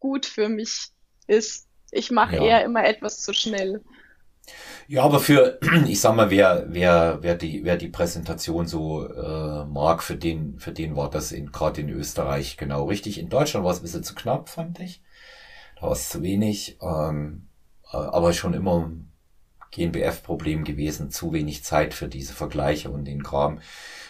[0.00, 0.88] gut für mich
[1.26, 1.68] ist.
[1.90, 3.82] Ich mache eher immer etwas zu schnell.
[4.86, 9.64] Ja, aber für, ich sag mal, wer, wer, wer die, wer die Präsentation so äh,
[9.66, 13.18] mag, für den, für den war das in, gerade in Österreich genau richtig.
[13.18, 15.02] In Deutschland war es ein bisschen zu knapp, fand ich.
[15.76, 17.48] da war es zu wenig, ähm,
[17.92, 18.90] äh, aber schon immer
[19.72, 23.60] GNBF-Problem gewesen, zu wenig Zeit für diese Vergleiche und den Kram.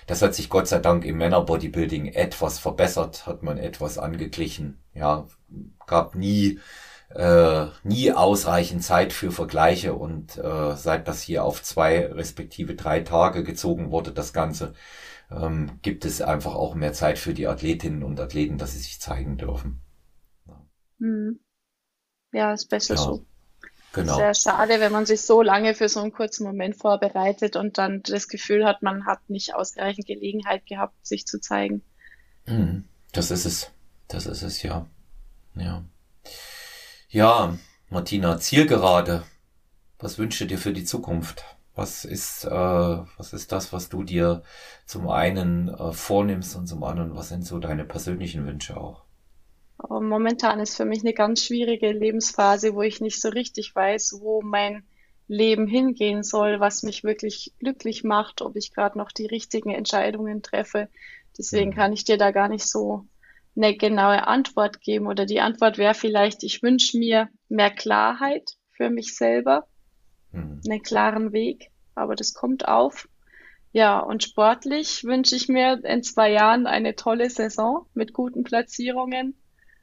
[0.07, 4.79] Das hat sich Gott sei Dank im Männerbodybuilding etwas verbessert, hat man etwas angeglichen.
[4.95, 5.27] Ja,
[5.87, 6.61] gab nie
[7.11, 13.01] äh, nie ausreichend Zeit für Vergleiche und äh, seit das hier auf zwei respektive drei
[13.01, 14.75] Tage gezogen wurde, das Ganze,
[15.31, 19.01] ähm, gibt es einfach auch mehr Zeit für die Athletinnen und Athleten, dass sie sich
[19.01, 19.81] zeigen dürfen.
[20.47, 20.67] Ja,
[20.99, 21.41] hm.
[22.33, 23.01] ja ist besser ja.
[23.01, 23.25] so.
[23.95, 24.17] Genau.
[24.17, 28.03] Sehr schade, wenn man sich so lange für so einen kurzen Moment vorbereitet und dann
[28.03, 31.83] das Gefühl hat, man hat nicht ausreichend Gelegenheit gehabt, sich zu zeigen.
[32.45, 33.71] Hm, das ist es.
[34.07, 34.87] Das ist es, ja.
[35.55, 35.85] Ja.
[37.11, 37.57] Ja,
[37.89, 39.23] Martina, Zielgerade.
[39.99, 41.43] Was wünschst du dir für die Zukunft?
[41.75, 44.43] Was ist, äh, was ist das, was du dir
[44.85, 49.05] zum einen äh, vornimmst und zum anderen, was sind so deine persönlichen Wünsche auch?
[49.89, 54.43] Momentan ist für mich eine ganz schwierige Lebensphase, wo ich nicht so richtig weiß, wo
[54.43, 54.83] mein
[55.29, 60.43] Leben hingehen soll, was mich wirklich glücklich macht, ob ich gerade noch die richtigen Entscheidungen
[60.43, 60.89] treffe.
[61.39, 61.75] Deswegen mhm.
[61.75, 63.07] kann ich dir da gar nicht so
[63.59, 68.89] eine genaue Antwort geben oder die Antwort wäre vielleicht, ich wünsche mir mehr Klarheit für
[68.89, 69.67] mich selber,
[70.33, 70.61] mhm.
[70.65, 73.09] einen klaren Weg, aber das kommt auf.
[73.73, 79.35] Ja, und sportlich wünsche ich mir in zwei Jahren eine tolle Saison mit guten Platzierungen,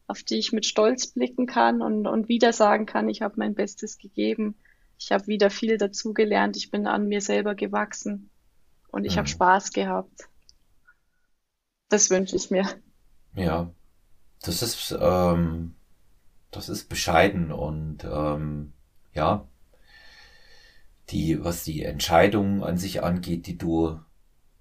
[0.08, 3.56] auf die ich mit Stolz blicken kann und, und wieder sagen kann, ich habe mein
[3.56, 4.56] Bestes gegeben.
[4.98, 8.30] Ich habe wieder viel dazugelernt, ich bin an mir selber gewachsen
[8.88, 9.20] und ich mhm.
[9.20, 10.30] habe Spaß gehabt.
[11.90, 12.66] Das wünsche ich mir.
[13.36, 13.70] Ja,
[14.42, 15.76] das ist, ähm,
[16.52, 18.74] das ist bescheiden und ähm,
[19.14, 19.48] ja,
[21.10, 24.00] die, was die Entscheidungen an sich angeht, die du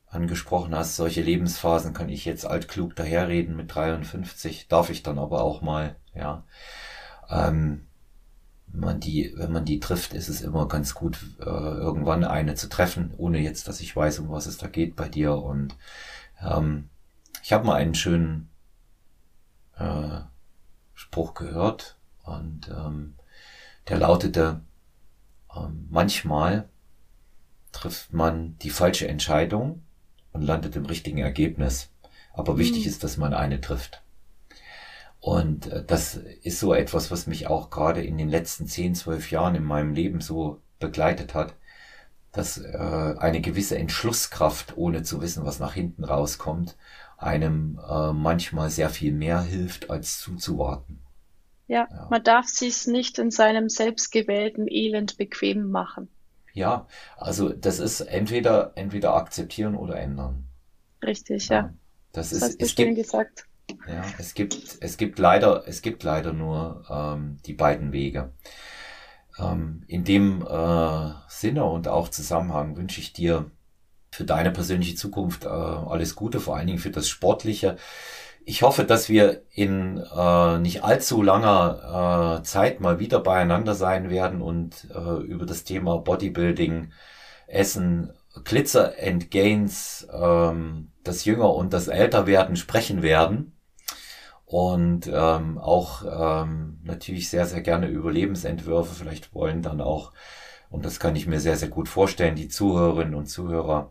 [0.08, 5.42] angesprochen hast, solche Lebensphasen kann ich jetzt altklug daherreden mit 53, darf ich dann aber
[5.42, 6.44] auch mal, ja.
[7.30, 7.86] Ähm,
[8.66, 12.54] wenn man die, wenn man die trifft, ist es immer ganz gut, äh, irgendwann eine
[12.56, 15.36] zu treffen, ohne jetzt, dass ich weiß, um was es da geht bei dir.
[15.36, 15.76] Und
[16.42, 16.88] ähm,
[17.42, 18.50] ich habe mal einen schönen
[19.78, 20.20] äh,
[20.94, 23.14] Spruch gehört und ähm,
[23.88, 24.62] der lautete,
[25.54, 26.68] ähm, manchmal
[27.72, 29.82] trifft man die falsche Entscheidung
[30.32, 31.90] und landet im richtigen Ergebnis.
[32.32, 32.58] Aber mhm.
[32.58, 34.02] wichtig ist, dass man eine trifft.
[35.20, 39.30] Und äh, das ist so etwas, was mich auch gerade in den letzten 10, 12
[39.30, 41.54] Jahren in meinem Leben so begleitet hat,
[42.32, 46.76] dass äh, eine gewisse Entschlusskraft, ohne zu wissen, was nach hinten rauskommt,
[47.24, 51.00] einem äh, manchmal sehr viel mehr hilft, als zuzuwarten.
[51.66, 52.08] Ja, ja.
[52.10, 56.08] man darf sich nicht in seinem selbstgewählten Elend bequem machen.
[56.52, 60.44] Ja, also das ist entweder entweder akzeptieren oder ändern.
[61.02, 61.56] Richtig, ja.
[61.56, 61.74] ja.
[62.12, 63.46] Das, das ist hast du es gibt, gesagt.
[63.88, 68.32] Ja, es gibt es gibt leider es gibt leider nur ähm, die beiden Wege.
[69.38, 73.50] Ähm, in dem äh, Sinne und auch Zusammenhang wünsche ich dir
[74.14, 77.76] für deine persönliche Zukunft äh, alles Gute, vor allen Dingen für das Sportliche.
[78.46, 84.10] Ich hoffe, dass wir in äh, nicht allzu langer äh, Zeit mal wieder beieinander sein
[84.10, 86.92] werden und äh, über das Thema Bodybuilding,
[87.46, 88.12] Essen,
[88.44, 93.52] Glitzer and Gains, ähm, das Jünger und das Älterwerden sprechen werden.
[94.44, 98.94] Und ähm, auch ähm, natürlich sehr, sehr gerne über Lebensentwürfe.
[98.94, 100.12] Vielleicht wollen dann auch,
[100.70, 103.90] und das kann ich mir sehr, sehr gut vorstellen, die Zuhörerinnen und Zuhörer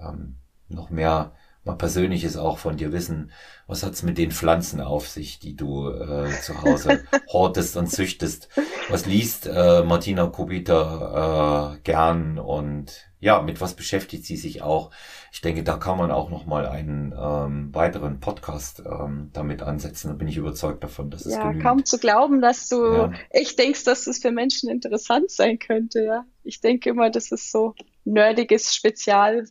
[0.00, 0.36] ähm,
[0.68, 1.32] noch mehr
[1.66, 3.32] mal Persönliches auch von dir wissen.
[3.66, 8.48] Was hat's mit den Pflanzen auf sich, die du äh, zu Hause hortest und züchtest?
[8.88, 14.92] Was liest äh, Martina Kubita äh, gern und ja, mit was beschäftigt sie sich auch?
[15.32, 20.08] Ich denke, da kann man auch noch mal einen ähm, weiteren Podcast ähm, damit ansetzen.
[20.08, 23.12] Da bin ich überzeugt davon, dass es ja kaum zu glauben, dass du ja.
[23.30, 26.04] echt denkst, dass es für Menschen interessant sein könnte.
[26.04, 27.74] Ja, ich denke immer, das ist so
[28.04, 29.46] nerdiges Spezial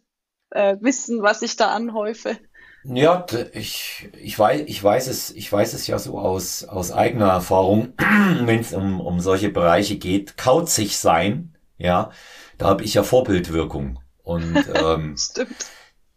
[0.56, 2.38] äh, Wissen, was ich da anhäufe.
[2.86, 7.30] Ja, ich, ich weiß, ich weiß es, ich weiß es ja so aus, aus eigener
[7.30, 7.94] Erfahrung,
[8.42, 12.12] wenn es um, um solche Bereiche geht, kauzig sein, ja,
[12.58, 14.00] da habe ich ja Vorbildwirkung.
[14.24, 15.66] Und ähm, Stimmt.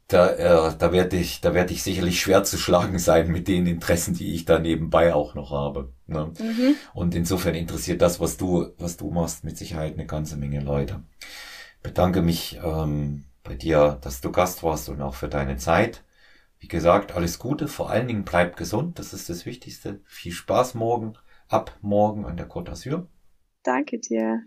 [0.08, 0.28] da,
[0.68, 4.12] äh, da werde ich, da werde ich sicherlich schwer zu schlagen sein mit den Interessen,
[4.12, 5.94] die ich da nebenbei auch noch habe.
[6.06, 6.32] Ne?
[6.38, 6.74] Mhm.
[6.92, 11.02] Und insofern interessiert das, was du, was du machst, mit Sicherheit eine ganze Menge Leute.
[11.82, 16.04] Bedanke mich ähm, bei dir, dass du Gast warst und auch für deine Zeit.
[16.58, 20.00] Wie gesagt, alles Gute, vor allen Dingen bleib gesund, das ist das Wichtigste.
[20.04, 21.14] Viel Spaß morgen,
[21.48, 23.06] ab morgen an der Côte d'Azur.
[23.62, 24.42] Danke dir.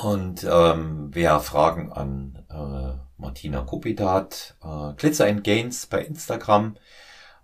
[0.00, 6.76] Und ähm, wer Fragen an äh, Martina Kupita hat, äh, Glitzer and Gains bei Instagram.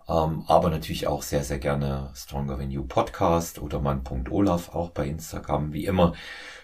[0.07, 5.07] Ähm, aber natürlich auch sehr, sehr gerne Stronger Than You Podcast oder man.olaf auch bei
[5.07, 5.73] Instagram.
[5.73, 6.13] Wie immer